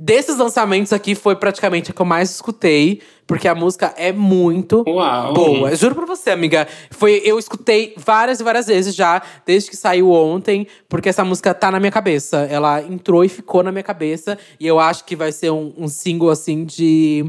[0.00, 4.84] Desses lançamentos aqui foi praticamente a que eu mais escutei, porque a música é muito
[4.86, 5.34] Uau.
[5.34, 5.74] boa.
[5.74, 6.68] Juro pra você, amiga.
[6.88, 11.52] Foi, eu escutei várias e várias vezes já, desde que saiu ontem, porque essa música
[11.52, 12.46] tá na minha cabeça.
[12.48, 14.38] Ela entrou e ficou na minha cabeça.
[14.60, 17.28] E eu acho que vai ser um, um single assim de.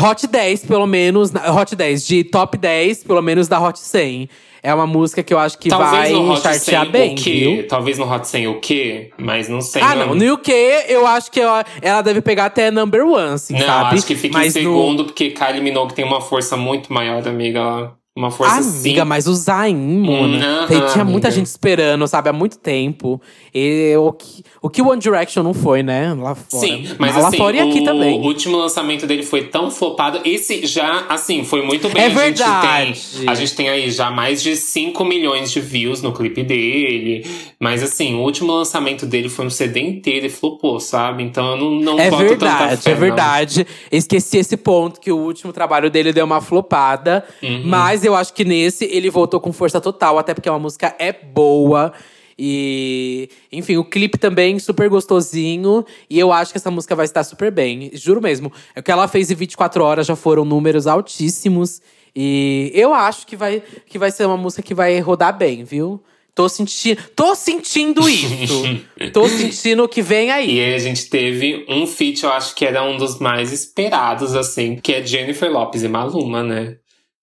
[0.00, 1.32] Hot 10, pelo menos.
[1.34, 4.28] Hot 10, de top 10, pelo menos da Hot 100.
[4.66, 7.30] É uma música que eu acho que Talvez vai no chartear 100 bem, o quê?
[7.30, 7.68] viu?
[7.68, 9.10] Talvez no Hot 100 o quê?
[9.16, 9.80] Mas não sei.
[9.80, 10.12] Ah, não.
[10.14, 10.52] No UK,
[10.88, 13.94] eu acho que ela, ela deve pegar até number one, assim, Não, sabe?
[13.94, 17.26] acho que fica Mas em no- segundo, porque Kylie Minogue tem uma força muito maior,
[17.28, 17.92] amiga.
[18.16, 19.04] Uma força Amiga, sim.
[19.06, 20.02] mas o Zayn.
[20.08, 21.30] Aham, tem- tinha muita amiga.
[21.32, 22.30] gente esperando, sabe?
[22.30, 23.20] Há muito tempo.
[23.54, 26.14] E o que, o que One Direction não foi, né?
[26.14, 26.66] Lá fora.
[26.66, 28.18] Sim, mas Lá assim, fora e aqui o também.
[28.20, 30.20] último lançamento dele foi tão flopado.
[30.24, 32.02] Esse já, assim, foi muito bem.
[32.02, 33.00] É a gente verdade.
[33.18, 37.26] tem, a gente tem aí já mais de 5 milhões de views no clipe dele.
[37.60, 41.22] Mas assim, o último lançamento dele foi um CD inteiro e flopou, sabe?
[41.22, 43.66] Então eu não, não É boto verdade, fé, é verdade.
[43.92, 47.22] Esqueci esse ponto que o último trabalho dele deu uma flopada.
[47.42, 47.62] Uhum.
[47.64, 51.12] Mas eu acho que nesse ele voltou com força total, até porque a música é
[51.12, 51.92] boa.
[52.38, 55.84] E, enfim, o clipe também super gostosinho.
[56.08, 57.90] E eu acho que essa música vai estar super bem.
[57.94, 58.52] Juro mesmo.
[58.76, 61.80] O que ela fez em 24 horas já foram números altíssimos.
[62.14, 66.02] E eu acho que vai, que vai ser uma música que vai rodar bem, viu?
[66.34, 68.62] Tô sentindo, tô sentindo isso.
[69.12, 70.56] tô sentindo que vem aí.
[70.56, 74.34] E aí a gente teve um feat, eu acho que era um dos mais esperados,
[74.34, 76.76] assim, que é Jennifer Lopez e Maluma, né?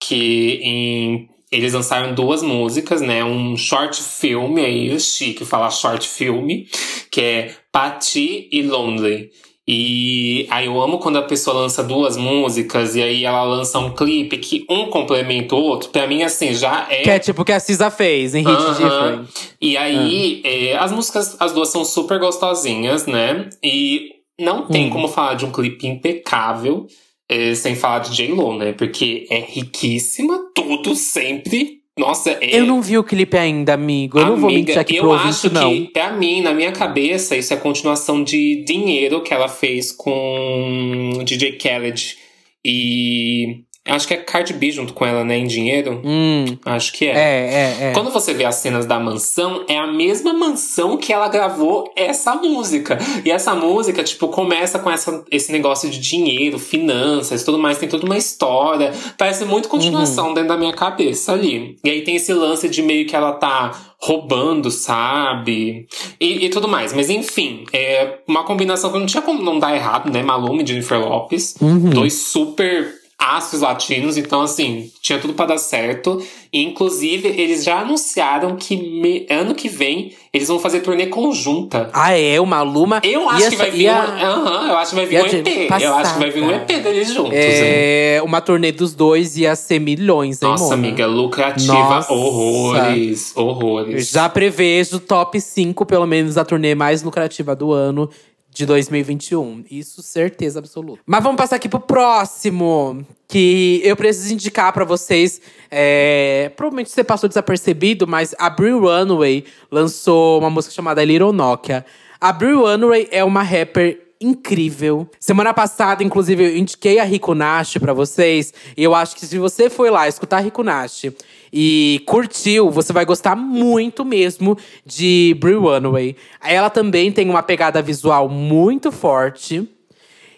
[0.08, 1.30] Que em.
[1.52, 3.24] Eles lançaram duas músicas, né?
[3.24, 6.68] Um short filme aí, chique falar short filme,
[7.12, 9.30] que é Patti e Lonely.
[9.68, 13.92] E aí eu amo quando a pessoa lança duas músicas e aí ela lança um
[13.94, 15.90] clipe que um complementa o outro.
[15.90, 18.50] Pra mim, assim, já é Que é tipo o que a Cisa fez em Hit
[18.52, 18.74] Aham.
[18.74, 19.30] Different.
[19.62, 20.48] E aí, Ah.
[20.50, 23.48] é, as músicas, as duas são super gostosinhas, né?
[23.64, 24.90] E não tem Hum.
[24.90, 26.88] como falar de um clipe impecável
[27.30, 28.74] é, sem falar de J-Lo, né?
[28.74, 31.82] Porque é riquíssima, tudo sempre.
[31.98, 32.60] Nossa, é.
[32.60, 34.20] Eu não vi o clipe ainda, amigo.
[34.20, 35.70] Eu não vou mentir aqui eu pro acho ouvinte, não.
[35.70, 39.92] que, pra mim, na minha cabeça, isso é a continuação de Dinheiro que ela fez
[39.92, 42.18] com DJ Khaled
[42.66, 45.38] e Acho que é Cardi B junto com ela, né?
[45.38, 46.02] Em dinheiro.
[46.06, 46.46] Hum.
[46.66, 47.12] Acho que é.
[47.12, 47.92] É, é, é.
[47.94, 52.34] Quando você vê as cenas da mansão, é a mesma mansão que ela gravou essa
[52.34, 52.98] música.
[53.26, 57.78] E essa música, tipo, começa com essa, esse negócio de dinheiro, finanças, tudo mais.
[57.78, 58.94] Tem toda uma história.
[59.18, 60.34] Parece muito continuação uhum.
[60.34, 61.78] dentro da minha cabeça ali.
[61.84, 65.88] E aí tem esse lance de meio que ela tá roubando, sabe?
[66.20, 66.94] E, e, tudo mais.
[66.94, 70.24] Mas enfim, é uma combinação que não tinha como não dar errado, né?
[70.24, 71.56] Maluma e Jennifer Lopes.
[71.62, 71.90] Uhum.
[71.90, 76.22] Dois super astros latinos, então assim, tinha tudo para dar certo.
[76.52, 81.90] E, inclusive, eles já anunciaram que me, ano que vem eles vão fazer turnê conjunta.
[81.94, 82.40] Ah, é?
[82.42, 83.02] O Maluma?
[83.04, 84.36] Eu acho que vai vir a...
[84.36, 85.68] um, eu acho que vai vir um EP.
[85.68, 85.92] Passada.
[85.92, 87.34] Eu acho que vai vir um EP deles juntos.
[87.34, 88.22] É, hein?
[88.24, 90.76] uma turnê dos dois ia ser milhões, hein, Nossa, Mona?
[90.76, 92.12] amiga, lucrativa Nossa.
[92.12, 94.10] horrores, horrores.
[94.10, 98.10] Já prevejo top 5, pelo menos, da turnê mais lucrativa do ano
[98.54, 99.66] de 2021.
[99.70, 101.02] Isso, certeza absoluta.
[101.06, 103.06] Mas vamos passar aqui pro próximo.
[103.28, 105.42] Que eu preciso indicar para vocês.
[105.72, 111.84] É, provavelmente você passou desapercebido, mas a Brie Runway lançou uma música chamada Little Nokia.
[112.22, 115.08] A Brie Runway é uma rapper incrível.
[115.20, 118.54] Semana passada, inclusive, eu indiquei a Rico Nash pra vocês.
[118.76, 121.06] E eu acho que se você foi lá escutar Rico Nash
[121.52, 126.16] e curtiu, você vai gostar muito mesmo de Brie Runway.
[126.44, 129.70] Ela também tem uma pegada visual muito forte.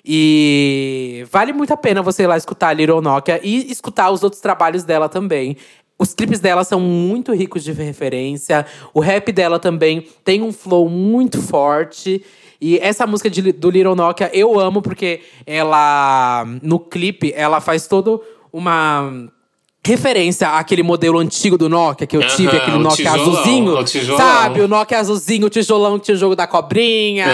[0.04, 4.22] E vale muito a pena você ir lá escutar a Little Nokia e escutar os
[4.24, 5.58] outros trabalhos dela também.
[5.98, 8.66] Os clipes dela são muito ricos de referência.
[8.94, 12.24] O rap dela também tem um flow muito forte.
[12.60, 17.88] E essa música de, do Little Nokia eu amo porque ela, no clipe, ela faz
[17.88, 19.30] todo uma
[19.86, 23.80] referência àquele modelo antigo do Nokia que eu tive, aquele Nokia tijolão, azulzinho.
[23.80, 24.62] O sabe?
[24.62, 27.28] O Nokia azulzinho, o tijolão que tinha o jogo da cobrinha.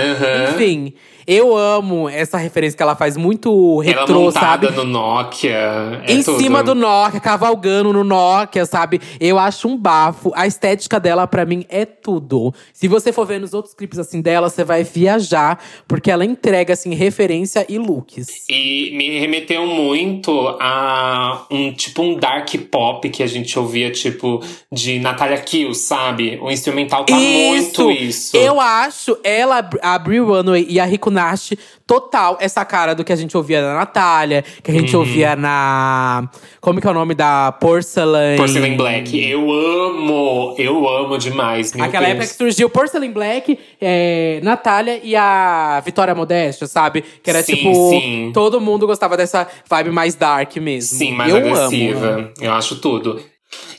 [0.50, 0.94] Enfim.
[1.28, 4.72] Eu amo essa referência que ela faz muito retrô, ela sabe?
[4.72, 6.02] no Nokia.
[6.06, 6.40] É em tudo.
[6.40, 9.00] cima do Nokia, cavalgando no Nokia, sabe?
[9.20, 10.32] Eu acho um bafo.
[10.36, 12.54] A estética dela, para mim, é tudo.
[12.74, 16.74] Se você for ver nos outros clipes assim dela, você vai viajar, porque ela entrega,
[16.74, 18.28] assim, referência e looks.
[18.50, 24.44] E me remeteu muito a um tipo um dark pop que a gente ouvia, tipo,
[24.72, 26.40] de Natalia Kill, sabe?
[26.42, 27.84] O instrumental tá isso.
[27.84, 28.38] muito isso.
[28.38, 31.54] Eu acho ela, a Brie Runway e a Rico Nash
[31.86, 35.02] total essa cara do que a gente ouvia da Natália, que a gente uhum.
[35.02, 36.30] ouvia na.
[36.60, 38.38] Como que é o nome da Porcelain?
[38.38, 39.30] Porcelain Black.
[39.30, 40.56] Eu amo!
[40.58, 41.74] Eu amo demais.
[41.74, 42.12] Aquela Deus.
[42.12, 47.04] época que surgiu Porcelain Black, é, Natália e a Vitória Modéstia, sabe?
[47.24, 47.90] Que era sim, tipo.
[47.90, 48.32] Sim.
[48.34, 50.98] Todo mundo gostava dessa vibe mais dark mesmo.
[50.98, 52.08] Sim, mais eu agressiva.
[52.08, 52.30] Amo.
[52.40, 53.22] Eu acho tudo.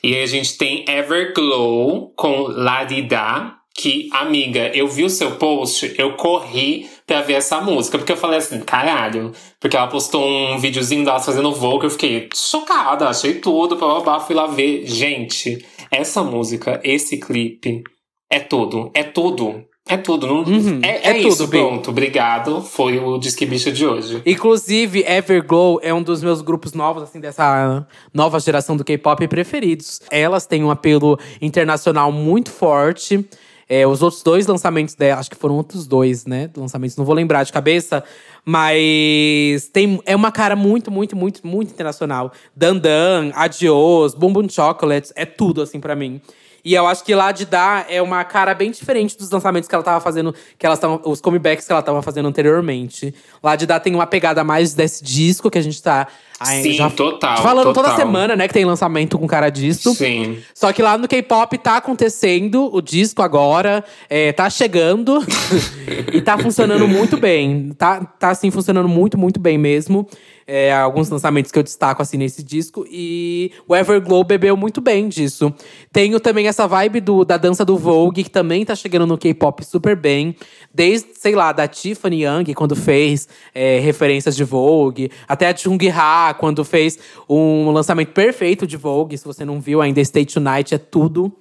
[0.02, 5.94] E aí a gente tem Everglow com Ladida que, amiga, eu vi o seu post,
[5.96, 7.98] eu corri pra ver essa música.
[7.98, 9.32] Porque eu falei assim, caralho.
[9.60, 14.00] Porque ela postou um videozinho dela fazendo vocal, eu fiquei chocada, achei tudo, blá, blá,
[14.00, 14.86] blá, fui lá ver.
[14.86, 17.82] Gente, essa música, esse clipe,
[18.30, 19.64] é tudo, é tudo.
[19.88, 21.90] É tudo, não, uhum, é, é, é, isso, tudo, pronto.
[21.90, 22.62] Obrigado.
[22.62, 24.22] Foi o Disque Bicha de hoje.
[24.24, 30.00] Inclusive, Everglow é um dos meus grupos novos, assim, dessa nova geração do K-pop preferidos.
[30.08, 33.28] Elas têm um apelo internacional muito forte.
[33.74, 36.50] É, os outros dois lançamentos dela, acho que foram outros dois, né?
[36.54, 38.04] Lançamentos, não vou lembrar de cabeça.
[38.44, 42.32] Mas tem, é uma cara muito, muito, muito, muito internacional.
[42.54, 46.20] Dandan, Adios, Boom Boom Chocolates, é tudo, assim, para mim.
[46.64, 49.74] E eu acho que lá de dar é uma cara bem diferente dos lançamentos que
[49.74, 53.14] ela tava fazendo, que elas tavam, os comebacks que ela tava fazendo anteriormente.
[53.42, 56.06] Lá de dar tem uma pegada mais desse disco que a gente tá
[56.44, 57.42] Sim, já total.
[57.42, 57.84] Falando total.
[57.84, 59.94] toda semana, né, que tem lançamento com cara disso.
[59.94, 60.38] Sim.
[60.54, 65.24] Só que lá no K-pop tá acontecendo o disco agora, é, tá chegando
[66.12, 67.72] e tá funcionando muito bem.
[67.76, 70.06] Tá, tá assim, funcionando muito, muito bem mesmo
[70.54, 72.84] é, alguns lançamentos que eu destaco assim nesse disco.
[72.86, 75.50] E o Everglow bebeu muito bem disso.
[75.90, 79.64] Tenho também essa vibe do, da dança do Vogue, que também tá chegando no K-pop
[79.64, 80.36] super bem.
[80.72, 85.10] Desde, sei lá, da Tiffany Young, quando fez é, referências de Vogue.
[85.26, 89.16] Até a Jung Ha, quando fez um lançamento perfeito de Vogue.
[89.16, 91.32] Se você não viu ainda, Stay Tonight é tudo.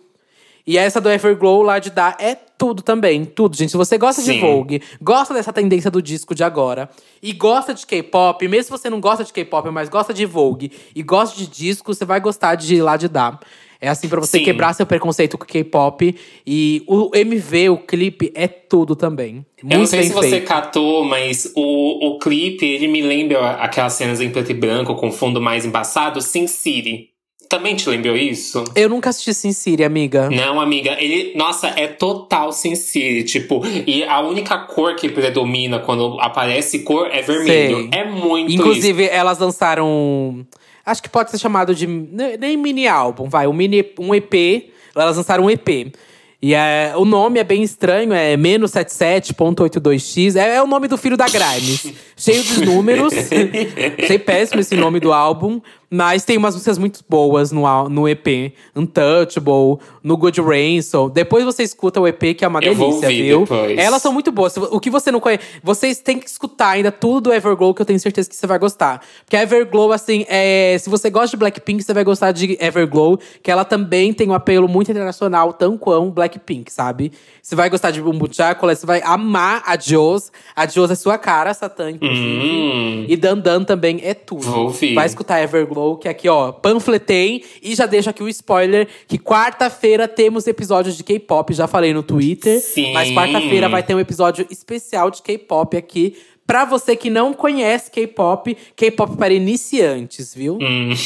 [0.65, 3.71] E essa do Everglow lá de dar é tudo também, tudo, gente.
[3.71, 4.34] Se você gosta Sim.
[4.34, 8.69] de Vogue, gosta dessa tendência do disco de agora e gosta de K-pop, mesmo se
[8.69, 12.19] você não gosta de K-pop, mas gosta de Vogue e gosta de disco, você vai
[12.19, 13.39] gostar de lá de dar.
[13.84, 14.43] É assim para você Sim.
[14.43, 19.43] quebrar seu preconceito com K-pop e o MV, o clipe é tudo também.
[19.63, 20.21] Muito Eu não sei se feito.
[20.21, 24.93] você catou, mas o, o clipe, ele me lembra aquelas cenas em preto e branco
[24.93, 27.11] com fundo mais embaçado, Sin City.
[27.52, 28.64] Também te lembrou isso?
[28.74, 30.30] Eu nunca assisti Sin City, amiga.
[30.30, 30.96] Não, amiga.
[30.98, 33.24] Ele, nossa, é total Sin City.
[33.26, 37.78] Tipo, e a única cor que predomina quando aparece cor é vermelho.
[37.78, 37.90] Sei.
[37.92, 39.14] É muito Inclusive, isso.
[39.14, 40.46] elas lançaram
[40.86, 41.86] Acho que pode ser chamado de.
[41.86, 43.48] Nem mini álbum, vai.
[43.48, 44.72] Um, mini, um EP.
[44.96, 45.94] Elas lançaram um EP.
[46.42, 50.36] E é, o nome é bem estranho, é menos 77.82x.
[50.36, 51.94] É, é, o nome do filho da Grimes.
[52.18, 53.14] cheio de números.
[54.02, 55.62] Achei péssimo esse nome do álbum.
[55.93, 58.54] Mas tem umas músicas muito boas no, no EP.
[58.75, 61.10] Untouchable, no Good Ransom.
[61.10, 63.41] Depois você escuta o EP, que é uma Eu delícia, viu?
[63.41, 63.77] Depois.
[63.77, 64.56] Elas são muito boas.
[64.58, 65.43] O que você não conhece.
[65.63, 68.58] Vocês têm que escutar ainda tudo do Everglow, que eu tenho certeza que você vai
[68.58, 69.01] gostar.
[69.23, 73.19] Porque a Everglow, assim, é, se você gosta de Blackpink, você vai gostar de Everglow,
[73.41, 77.12] que ela também tem um apelo muito internacional, tão quão Blackpink, sabe?
[77.41, 80.32] Você vai gostar de Bumbu Chocolate, você vai amar a Joss.
[80.56, 82.21] A Joss é sua cara, Satã, inclusive.
[82.21, 83.06] Hum.
[83.08, 84.43] E Dandan também é tudo.
[84.43, 84.93] Vou ouvir.
[84.93, 87.44] Vai escutar Everglow, que aqui, ó, panfletei.
[87.62, 91.54] E já deixo aqui o spoiler, que quarta-feira temos episódios de K-pop.
[91.54, 92.60] Já falei no Twitter.
[92.60, 92.94] Sim.
[92.94, 96.15] Mas quarta-feira vai ter um episódio especial de K-pop aqui.
[96.46, 100.58] Pra você que não conhece K-pop, K-pop para iniciantes, viu?
[100.62, 100.91] Hum.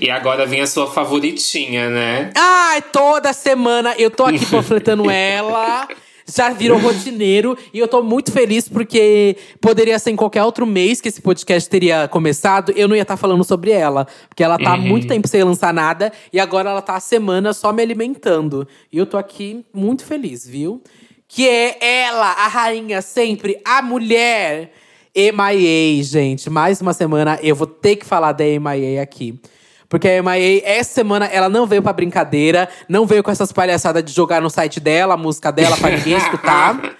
[0.00, 2.30] e agora vem a sua favoritinha, né?
[2.34, 5.86] Ai, toda semana eu tô aqui panfletando ela.
[6.34, 10.98] Já virou rotineiro e eu tô muito feliz porque poderia ser em qualquer outro mês
[10.98, 14.06] que esse podcast teria começado, eu não ia estar falando sobre ela.
[14.28, 17.52] Porque ela tá há muito tempo sem lançar nada e agora ela tá a semana
[17.52, 18.66] só me alimentando.
[18.90, 20.82] E eu tô aqui muito feliz, viu?
[21.28, 24.72] Que é ela, a rainha sempre, a mulher.
[25.14, 26.48] MIA, gente.
[26.48, 29.38] Mais uma semana eu vou ter que falar da MIA aqui.
[29.92, 34.02] Porque a MIA, essa semana, ela não veio pra brincadeira, não veio com essas palhaçadas
[34.02, 36.80] de jogar no site dela, a música dela, pra ninguém escutar.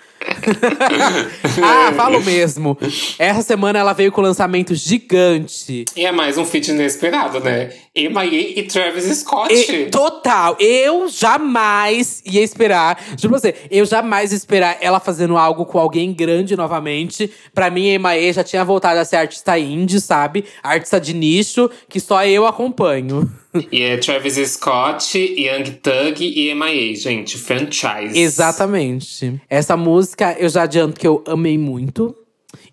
[1.64, 2.76] ah, falo mesmo.
[3.18, 5.87] Essa semana ela veio com um lançamento gigante.
[5.96, 7.70] E é mais um feat inesperado, né?
[7.94, 9.52] MIA e Travis Scott.
[9.52, 10.57] E, total.
[10.59, 12.98] Eu jamais ia esperar.
[13.18, 17.31] Juro pra você, eu jamais ia esperar ela fazendo algo com alguém grande novamente.
[17.55, 20.46] Pra mim, a MIA já tinha voltado a ser artista indie, sabe?
[20.62, 23.31] Artista de nicho, que só eu acompanho.
[23.70, 27.37] E é Travis Scott, Young Thug e MIA, gente.
[27.37, 28.18] Franchise.
[28.18, 29.38] Exatamente.
[29.50, 32.16] Essa música, eu já adianto que eu amei muito.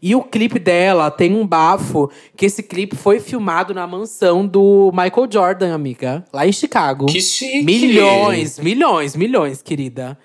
[0.02, 4.92] E o clipe dela tem um bafo que esse clipe foi filmado na mansão do
[4.94, 7.06] Michael Jordan, amiga, lá em Chicago.
[7.08, 7.64] Que chique!
[7.64, 10.18] Milhões, milhões, milhões, querida.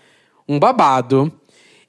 [0.48, 1.32] Um babado.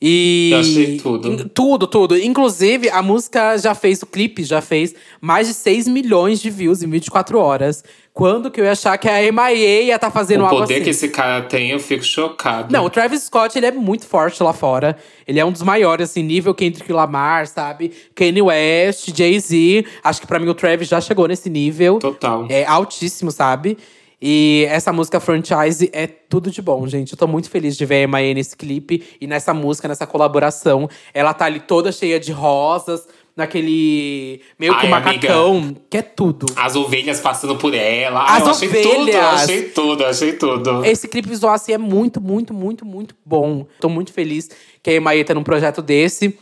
[0.01, 1.49] E Eu achei tudo.
[1.49, 2.17] Tudo, tudo.
[2.17, 6.83] Inclusive, a música já fez, o clipe já fez mais de 6 milhões de views
[6.83, 7.83] em 24 horas.
[8.15, 10.83] Quando que eu ia achar que a MIA ia estar fazendo O algo poder assim?
[10.85, 12.71] que esse cara tem, eu fico chocado.
[12.71, 14.95] Não, o Travis Scott, ele é muito forte lá fora.
[15.27, 17.91] Ele é um dos maiores, assim, nível Kendrick Lamar, sabe?
[18.15, 19.85] Kanye West, Jay-Z.
[20.01, 21.99] Acho que pra mim o Travis já chegou nesse nível.
[21.99, 22.47] Total.
[22.49, 23.77] É altíssimo, sabe?
[24.21, 27.11] E essa música franchise é tudo de bom, gente.
[27.11, 30.89] Eu tô muito feliz de ver a Emaê nesse clipe e nessa música, nessa colaboração.
[31.13, 36.45] Ela tá ali toda cheia de rosas, naquele meio que Ai, macacão, que é tudo.
[36.55, 38.23] As ovelhas passando por ela.
[38.23, 40.85] As Ai, eu achei tudo, eu achei tudo, eu achei tudo.
[40.85, 43.67] Esse clipe visual, assim, é muito, muito, muito, muito bom.
[43.79, 44.49] Tô muito feliz
[44.81, 46.37] que a Emaê tá num projeto desse.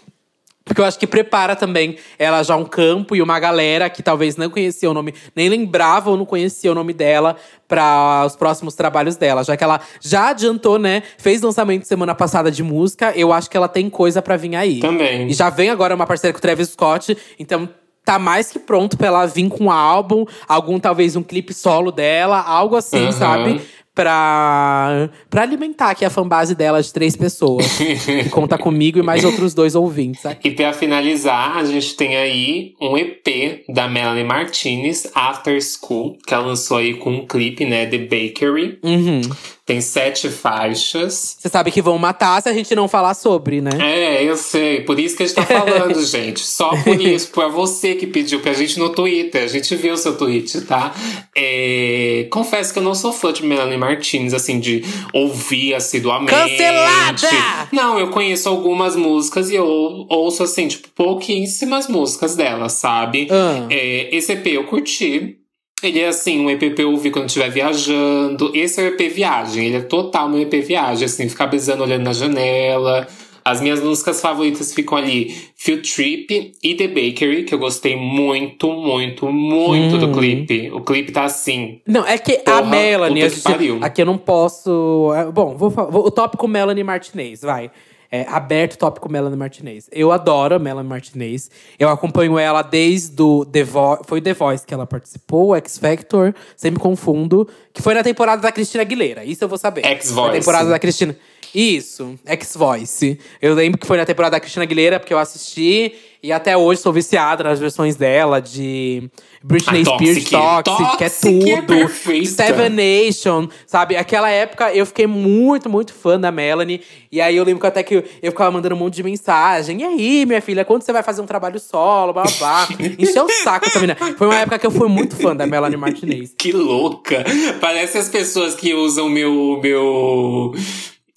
[0.65, 4.37] Porque eu acho que prepara também ela já um campo e uma galera que talvez
[4.37, 7.35] não conhecia o nome, nem lembrava ou não conhecia o nome dela
[7.67, 9.43] para os próximos trabalhos dela.
[9.43, 11.03] Já que ela já adiantou, né?
[11.17, 14.79] Fez lançamento semana passada de música, eu acho que ela tem coisa pra vir aí.
[14.79, 15.27] Também.
[15.27, 17.67] E já vem agora uma parceria com o Travis Scott, então
[18.05, 21.91] tá mais que pronto pra ela vir com um álbum, algum talvez um clipe solo
[21.91, 23.11] dela, algo assim, Aham.
[23.11, 23.61] sabe?
[23.95, 27.65] Pra, pra alimentar aqui a fanbase dela de três pessoas.
[27.77, 30.23] que conta comigo e mais outros dois ouvintes.
[30.43, 36.33] E pra finalizar, a gente tem aí um EP da Melanie Martinez, After School, que
[36.33, 38.79] ela lançou aí com um clipe, né, The Bakery.
[38.83, 39.21] Uhum.
[39.65, 41.37] Tem sete faixas.
[41.39, 43.71] Você sabe que vão matar se a gente não falar sobre, né?
[43.79, 44.81] É, eu sei.
[44.81, 46.41] Por isso que a gente tá falando, gente.
[46.41, 47.29] Só por isso.
[47.29, 49.41] Pra você que pediu pra gente no Twitter.
[49.41, 50.93] A gente viu o seu tweet, tá?
[51.33, 56.31] É, Confesso que eu não sou fã de Melanie Martinez, assim, de ouvir assiduamente.
[56.31, 57.69] Cancelada!
[57.71, 59.65] Não, eu conheço algumas músicas e eu
[60.09, 63.29] ouço, assim, tipo, pouquíssimas músicas dela, sabe?
[63.31, 63.65] Ah.
[63.69, 65.37] É, esse EP eu curti.
[65.83, 68.51] Ele é assim, um EP pra ouvir quando estiver viajando.
[68.55, 72.03] Esse é o EP Viagem, ele é total meu EP Viagem, assim, ficar besando olhando
[72.03, 73.05] na janela.
[73.45, 78.71] As minhas músicas favoritas ficam ali Field Trip e The Bakery, que eu gostei muito,
[78.71, 80.11] muito, muito do Hum.
[80.13, 80.71] clipe.
[80.71, 81.81] O clipe tá assim.
[81.85, 83.21] Não, é que a Porra, Melanie.
[83.23, 85.11] a que gente- aqui eu não posso.
[85.13, 87.69] é, Bom, vou, vou- o tópico Melanie Martinez, vai.
[88.15, 89.89] É, aberto o tópico Melanie Martinez.
[89.91, 91.49] Eu adoro a Melanie Martinez.
[91.79, 94.03] Eu acompanho ela desde o The Voice.
[94.05, 97.49] Foi The Voice que ela participou, X Factor, sempre confundo.
[97.73, 99.25] Que foi na temporada da Cristina Aguilera.
[99.25, 99.83] Isso eu vou saber.
[99.83, 100.27] X-Voice.
[100.27, 101.17] Na temporada da Cristina.
[101.55, 103.19] Isso, X-Voice.
[103.41, 105.95] Eu lembro que foi na temporada da Cristina Aguilera, porque eu assisti.
[106.23, 109.11] E até hoje sou viciada nas versões dela de
[109.43, 110.63] Britney A Spears, Toxic.
[110.63, 111.67] Toxic, que é é tudo.
[111.67, 112.29] perfeita.
[112.31, 113.97] Seven Nation, sabe?
[113.97, 116.79] Aquela época eu fiquei muito, muito fã da Melanie.
[117.11, 119.81] E aí eu lembro que até que eu, ficava mandando um monte de mensagem.
[119.81, 122.23] E aí, minha filha, quando você vai fazer um trabalho solo, blá.
[122.97, 123.97] Encheu o saco essa menina.
[124.17, 126.33] Foi uma época que eu fui muito fã da Melanie Martinez.
[126.43, 127.23] Que louca!
[127.59, 129.59] Parece as pessoas que usam meu.
[129.61, 130.53] meu.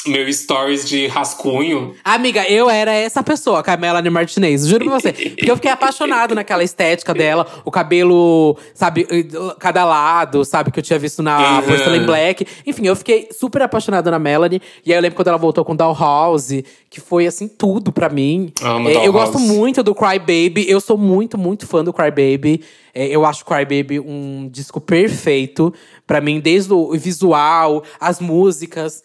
[0.06, 1.94] Meu stories de rascunho.
[2.04, 4.66] Amiga, eu era essa pessoa, com a Melanie Martinez.
[4.66, 5.12] Juro pra você.
[5.12, 7.46] Porque eu fiquei apaixonado naquela estética dela.
[7.64, 9.06] O cabelo, sabe,
[9.58, 10.70] cada lado, sabe?
[10.70, 11.62] Que eu tinha visto na Uhum.
[11.62, 12.46] Porcelain Black.
[12.66, 14.60] Enfim, eu fiquei super apaixonado na Melanie.
[14.84, 16.64] E aí eu lembro quando ela voltou com Dollhouse.
[16.88, 18.52] Que foi, assim, tudo pra mim.
[18.62, 20.64] Amo É, eu gosto muito do Cry Baby.
[20.68, 22.62] Eu sou muito, muito fã do Cry Baby.
[22.94, 25.74] É, eu acho Cry Baby um disco perfeito.
[26.06, 29.02] Pra mim, desde o visual, as músicas.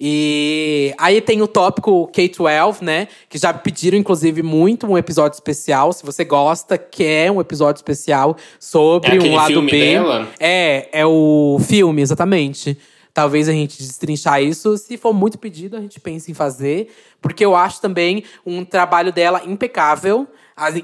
[0.00, 3.08] E aí tem o tópico K-12, né?
[3.28, 5.92] Que já pediram, inclusive, muito um episódio especial.
[5.92, 9.78] Se você gosta, quer um episódio especial sobre É um lado filme B.
[9.78, 10.28] dela?
[10.40, 12.76] É, é o filme, exatamente.
[13.12, 14.76] Talvez a gente destrinchar isso.
[14.76, 16.92] Se for muito pedido, a gente pense em fazer.
[17.22, 20.26] Porque eu acho também um trabalho dela impecável.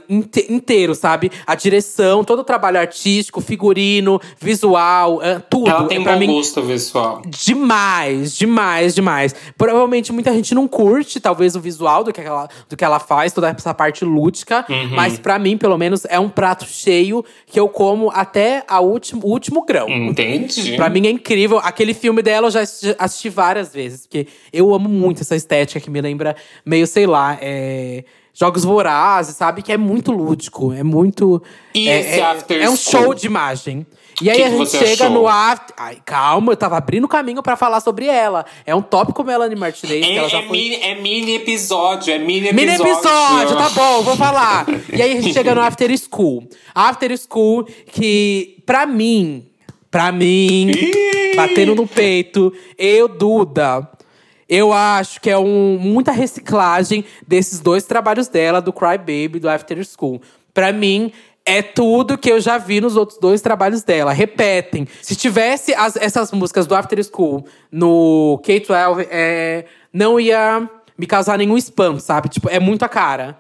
[0.09, 1.31] Inte- inteiro, sabe?
[1.47, 5.71] A direção, todo o trabalho artístico, figurino, visual, é, tudo.
[5.71, 7.23] Ela tem É, bom mim, gosto visual.
[7.27, 9.35] Demais, demais, demais.
[9.57, 13.33] Provavelmente muita gente não curte, talvez, o visual do que ela, do que ela faz,
[13.33, 14.65] toda essa parte lúdica.
[14.69, 14.89] Uhum.
[14.95, 19.23] Mas pra mim, pelo menos, é um prato cheio que eu como até a último,
[19.25, 19.89] o último grão.
[19.89, 20.77] Entendi.
[20.77, 21.59] Pra mim é incrível.
[21.59, 25.81] Aquele filme dela eu já assisti, assisti várias vezes, porque eu amo muito essa estética
[25.81, 29.63] que me lembra meio, sei lá, é, Jogos Vorazes, sabe?
[29.63, 31.43] Que é muito lúdico, é muito.
[31.75, 33.03] E é, esse é, After é um School?
[33.05, 33.87] show de imagem.
[34.23, 35.11] E aí Que a que gente chega achou?
[35.11, 35.75] no after.
[35.79, 38.45] Ai, calma, eu tava abrindo caminho pra falar sobre ela.
[38.67, 40.57] É um tópico Melanie Martinez, que É, ela já é foi.
[40.57, 42.93] mini, é mini episódio, é mini Mini episódio.
[42.93, 44.67] episódio, tá bom, vou falar.
[44.93, 46.47] E aí a gente chega no After School.
[46.75, 49.47] After School, que pra mim,
[49.91, 50.71] pra mim,
[51.35, 53.89] batendo no peito, eu, Duda.
[54.51, 59.39] Eu acho que é um, muita reciclagem desses dois trabalhos dela, do Cry Baby e
[59.41, 60.21] do After School.
[60.53, 61.13] Pra mim,
[61.47, 64.13] é tudo que eu já vi nos outros dois trabalhos dela.
[64.13, 64.89] Repetem.
[65.01, 71.39] Se tivesse as- essas músicas do After School no K-12, é, não ia me causar
[71.39, 72.29] nenhum spam, sabe?
[72.29, 73.39] Tipo, é muito a cara.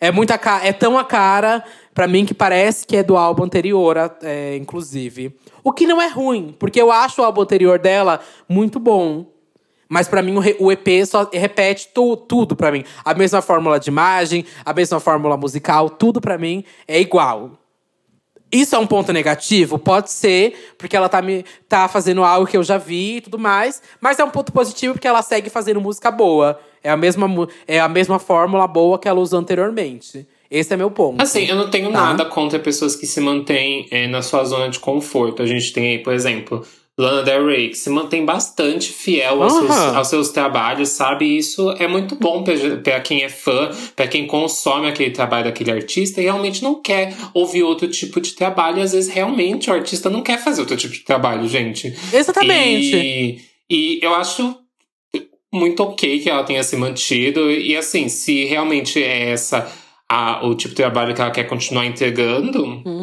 [0.00, 3.42] É muita ca- é tão a cara pra mim que parece que é do álbum
[3.42, 5.36] anterior, a- é, inclusive.
[5.64, 9.26] O que não é ruim, porque eu acho o álbum anterior dela muito bom.
[9.88, 12.84] Mas pra mim o, EP só repete tu- tudo pra mim.
[13.04, 17.52] A mesma fórmula de imagem, a mesma fórmula musical, tudo pra mim é igual.
[18.50, 19.78] Isso é um ponto negativo?
[19.78, 23.38] Pode ser, porque ela tá, me, tá fazendo algo que eu já vi e tudo
[23.38, 23.82] mais.
[24.00, 26.58] Mas é um ponto positivo porque ela segue fazendo música boa.
[26.82, 27.26] É a mesma,
[27.66, 30.26] é a mesma fórmula boa que ela usou anteriormente.
[30.50, 31.20] Esse é meu ponto.
[31.20, 32.00] Assim, eu não tenho Tá.
[32.06, 35.42] nada contra pessoas que se mantêm é, na sua zona de conforto.
[35.42, 36.64] A gente tem aí, por exemplo,
[36.98, 39.96] Lana Del Rey, que se mantém bastante fiel aos, seus, Aham.
[39.96, 41.26] aos seus trabalhos, sabe?
[41.26, 42.42] E isso é muito bom
[42.82, 47.14] pra quem é fã, pra quem consome aquele trabalho daquele artista e realmente não quer
[47.32, 48.78] ouvir outro tipo de trabalho.
[48.78, 51.94] E às vezes, realmente, o artista não quer fazer outro tipo de trabalho, gente.
[52.12, 52.96] Exatamente.
[52.96, 53.40] E,
[53.70, 54.56] e eu acho
[55.52, 57.48] muito ok que ela tenha se mantido.
[57.50, 59.70] E assim, se realmente é essa
[60.08, 62.97] a, o tipo de trabalho que ela quer continuar entregando, Uhum.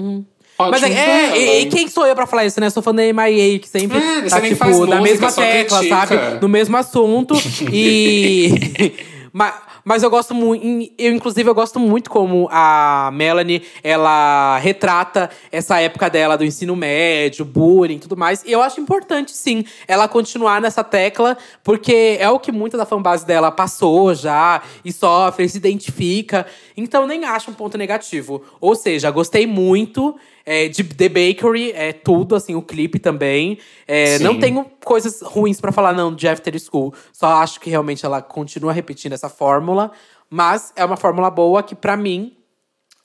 [0.58, 0.72] Ótimo.
[0.72, 1.38] Mas é, pra é, ela.
[1.38, 2.70] e, quem sou eu pra falar isso, né?
[2.70, 6.08] Sou fã da MIA, que sempre É, tá, tipo, faz na música, mesma tecla, critica.
[6.08, 6.42] sabe?
[6.42, 7.36] No mesmo assunto.
[7.72, 8.94] e.
[9.32, 9.54] mas,
[9.84, 10.92] mas eu gosto muito.
[10.98, 16.76] Eu, inclusive, eu gosto muito como a Melanie ela retrata essa época dela do ensino
[16.76, 18.44] médio, bullying e tudo mais.
[18.46, 22.86] E eu acho importante, sim, ela continuar nessa tecla, porque é o que muita da
[22.86, 26.48] fanbase dela passou já e sofre, se identifica.
[26.78, 28.42] Então, nem acho um ponto negativo.
[28.60, 30.16] Ou seja, gostei muito.
[30.46, 33.58] É, de The Bakery, é tudo, assim, o clipe também.
[33.88, 36.94] É, não tenho coisas ruins pra falar, não, de After School.
[37.12, 39.92] Só acho que realmente ela continua repetindo essa fórmula.
[40.30, 42.36] Mas é uma fórmula boa que, pra mim,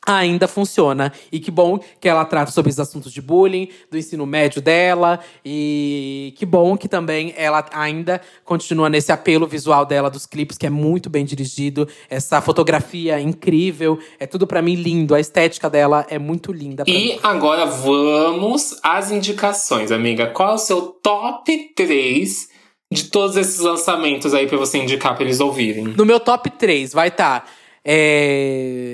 [0.07, 1.12] ainda funciona.
[1.30, 5.20] E que bom que ela trata sobre os assuntos de bullying, do ensino médio dela.
[5.44, 10.66] E que bom que também ela ainda continua nesse apelo visual dela dos clipes, que
[10.66, 11.88] é muito bem dirigido.
[12.09, 13.98] Essa fotografia incrível.
[14.18, 15.14] É tudo pra mim lindo.
[15.14, 17.01] A estética dela é muito linda pra mim.
[17.01, 20.28] E agora vamos às indicações, amiga.
[20.28, 22.48] Qual é o seu top 3
[22.92, 25.84] de todos esses lançamentos aí pra você indicar pra eles ouvirem?
[25.84, 27.48] No meu top 3 vai estar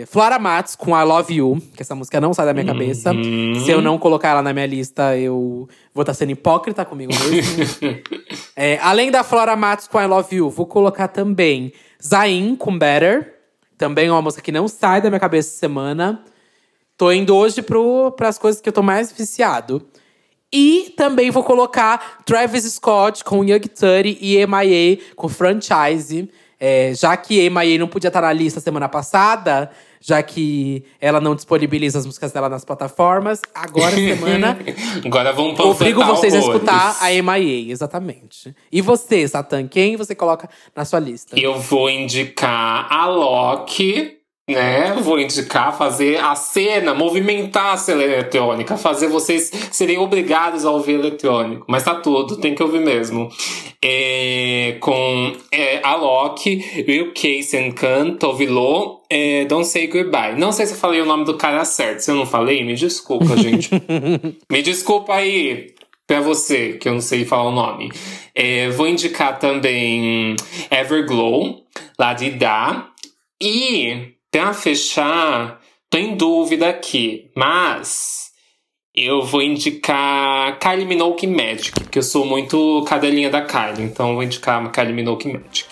[0.06, 3.12] Flora Matos com I Love You, que essa música não sai da minha cabeça.
[3.12, 3.60] Uhum.
[3.64, 7.96] Se eu não colocar ela na minha lista, eu vou estar sendo hipócrita comigo mesmo.
[8.58, 13.34] É, além da Flora Matos com I Love You, vou colocar também Zayn com Better,
[13.76, 16.24] Também é uma música que não sai da minha cabeça essa semana.
[16.96, 19.86] Tô indo hoje para as coisas que eu tô mais viciado.
[20.50, 26.30] E também vou colocar Travis Scott com Young Thirty e MIA com Franchise.
[26.58, 31.34] É, já que MIA não podia estar na lista semana passada, já que ela não
[31.34, 34.58] disponibiliza as músicas dela nas plataformas, agora semana.
[35.04, 38.54] agora vamos Obrigo vocês a escutar a MIA, exatamente.
[38.72, 41.38] E você, Satan, quem você coloca na sua lista?
[41.38, 44.16] Eu vou indicar a Loki
[44.48, 44.94] né?
[45.02, 50.94] Vou indicar fazer a cena, movimentar a cena eletrônica, fazer vocês serem obrigados a ouvir
[50.94, 51.64] eletrônico.
[51.68, 53.28] Mas tá tudo, tem que ouvir mesmo.
[53.82, 60.38] É, com é, a Loki, Will Case and Khan, Tovilo, é, Don't Say Goodbye.
[60.38, 62.00] Não sei se eu falei o nome do cara certo.
[62.00, 63.70] Se eu não falei, me desculpa, gente.
[64.50, 65.74] me desculpa aí
[66.06, 67.90] pra você, que eu não sei falar o nome.
[68.32, 70.36] É, vou indicar também
[70.70, 71.64] Everglow,
[71.98, 72.90] lá de Da.
[73.42, 78.32] E Pra fechar, tô em dúvida aqui, mas
[78.94, 84.22] eu vou indicar Kylie Minogue Magic, porque eu sou muito cadelinha da Kylie, então vou
[84.22, 85.64] indicar Kylie Minogue Magic.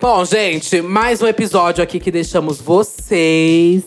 [0.00, 3.84] Bom, gente, mais um episódio aqui que deixamos vocês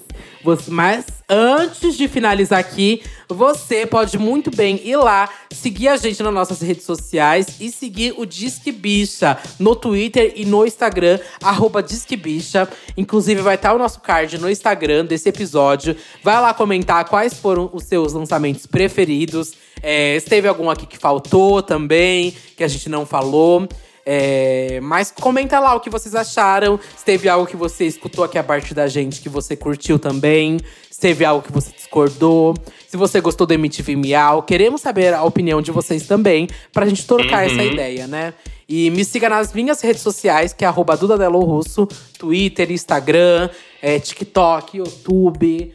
[0.68, 6.34] mas antes de finalizar aqui, você pode muito bem ir lá, seguir a gente nas
[6.34, 12.16] nossas redes sociais e seguir o Disque Bicha no Twitter e no Instagram, arroba Disque
[12.16, 12.70] Bicha.
[12.96, 15.96] Inclusive, vai estar o nosso card no Instagram desse episódio.
[16.22, 19.54] Vai lá comentar quais foram os seus lançamentos preferidos.
[19.82, 23.68] É, se teve algum aqui que faltou também, que a gente não falou.
[24.06, 26.80] É, mas comenta lá o que vocês acharam.
[26.95, 30.60] Se teve algo que você escutou aqui a parte da gente que você curtiu também.
[30.91, 32.54] Se teve algo que você discordou.
[32.88, 34.43] Se você gostou do MTV Miau.
[34.43, 37.54] Queremos saber a opinião de vocês também, pra gente trocar uhum.
[37.54, 38.34] essa ideia, né?
[38.68, 41.88] E me siga nas minhas redes sociais, que é arroba Russo,
[42.18, 43.49] Twitter, Instagram,
[43.82, 45.74] é, TikTok, YouTube.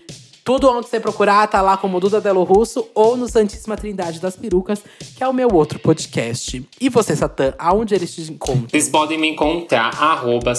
[0.49, 4.35] Tudo onde você procurar, tá lá como Duda Delo Russo ou no Santíssima Trindade das
[4.35, 4.83] Perucas,
[5.15, 6.67] que é o meu outro podcast.
[6.81, 8.67] E você, Satã, aonde eles te encontram?
[8.71, 10.55] Vocês podem me encontrar, arroba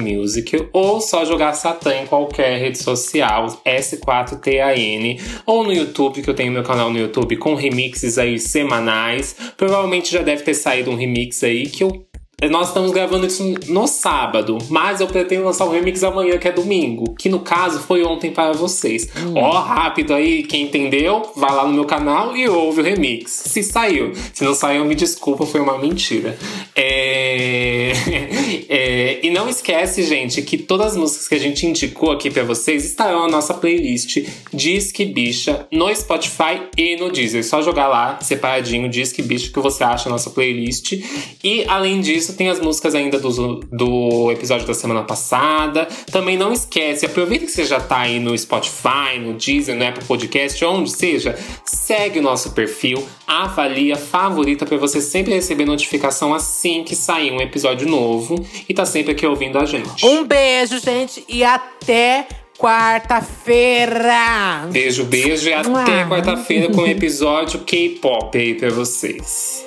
[0.00, 6.34] Music, ou só jogar Satã em qualquer rede social, S4TAN, ou no YouTube, que eu
[6.34, 9.34] tenho meu canal no YouTube com remixes aí semanais.
[9.56, 12.06] Provavelmente já deve ter saído um remix aí que eu
[12.48, 16.52] nós estamos gravando isso no sábado, mas eu pretendo lançar o remix amanhã, que é
[16.52, 19.08] domingo, que no caso foi ontem para vocês.
[19.16, 19.34] Hum.
[19.36, 23.30] Ó, rápido aí, quem entendeu, vai lá no meu canal e ouve o remix.
[23.30, 24.12] Se saiu.
[24.32, 26.36] Se não saiu, me desculpa, foi uma mentira.
[26.74, 27.92] É...
[28.68, 29.20] é...
[29.22, 32.84] E não esquece, gente, que todas as músicas que a gente indicou aqui para vocês
[32.84, 37.44] estarão na nossa playlist Disque Bicha no Spotify e no Deezer.
[37.44, 40.92] Só jogar lá, separadinho, Disque Bicha, que você acha a nossa playlist.
[41.42, 45.86] E além disso, tem as músicas ainda do, do episódio da semana passada.
[46.10, 50.04] Também não esquece, aproveita que você já tá aí no Spotify, no Deezer, no Apple
[50.04, 56.84] Podcast, onde seja, segue o nosso perfil, avalia, favorita para você sempre receber notificação assim
[56.84, 60.04] que sair um episódio novo e tá sempre aqui ouvindo a gente.
[60.04, 62.26] Um beijo, gente, e até
[62.58, 64.12] quarta-feira.
[64.70, 69.66] Beijo, beijo e até quarta-feira com o episódio K-pop aí pra vocês.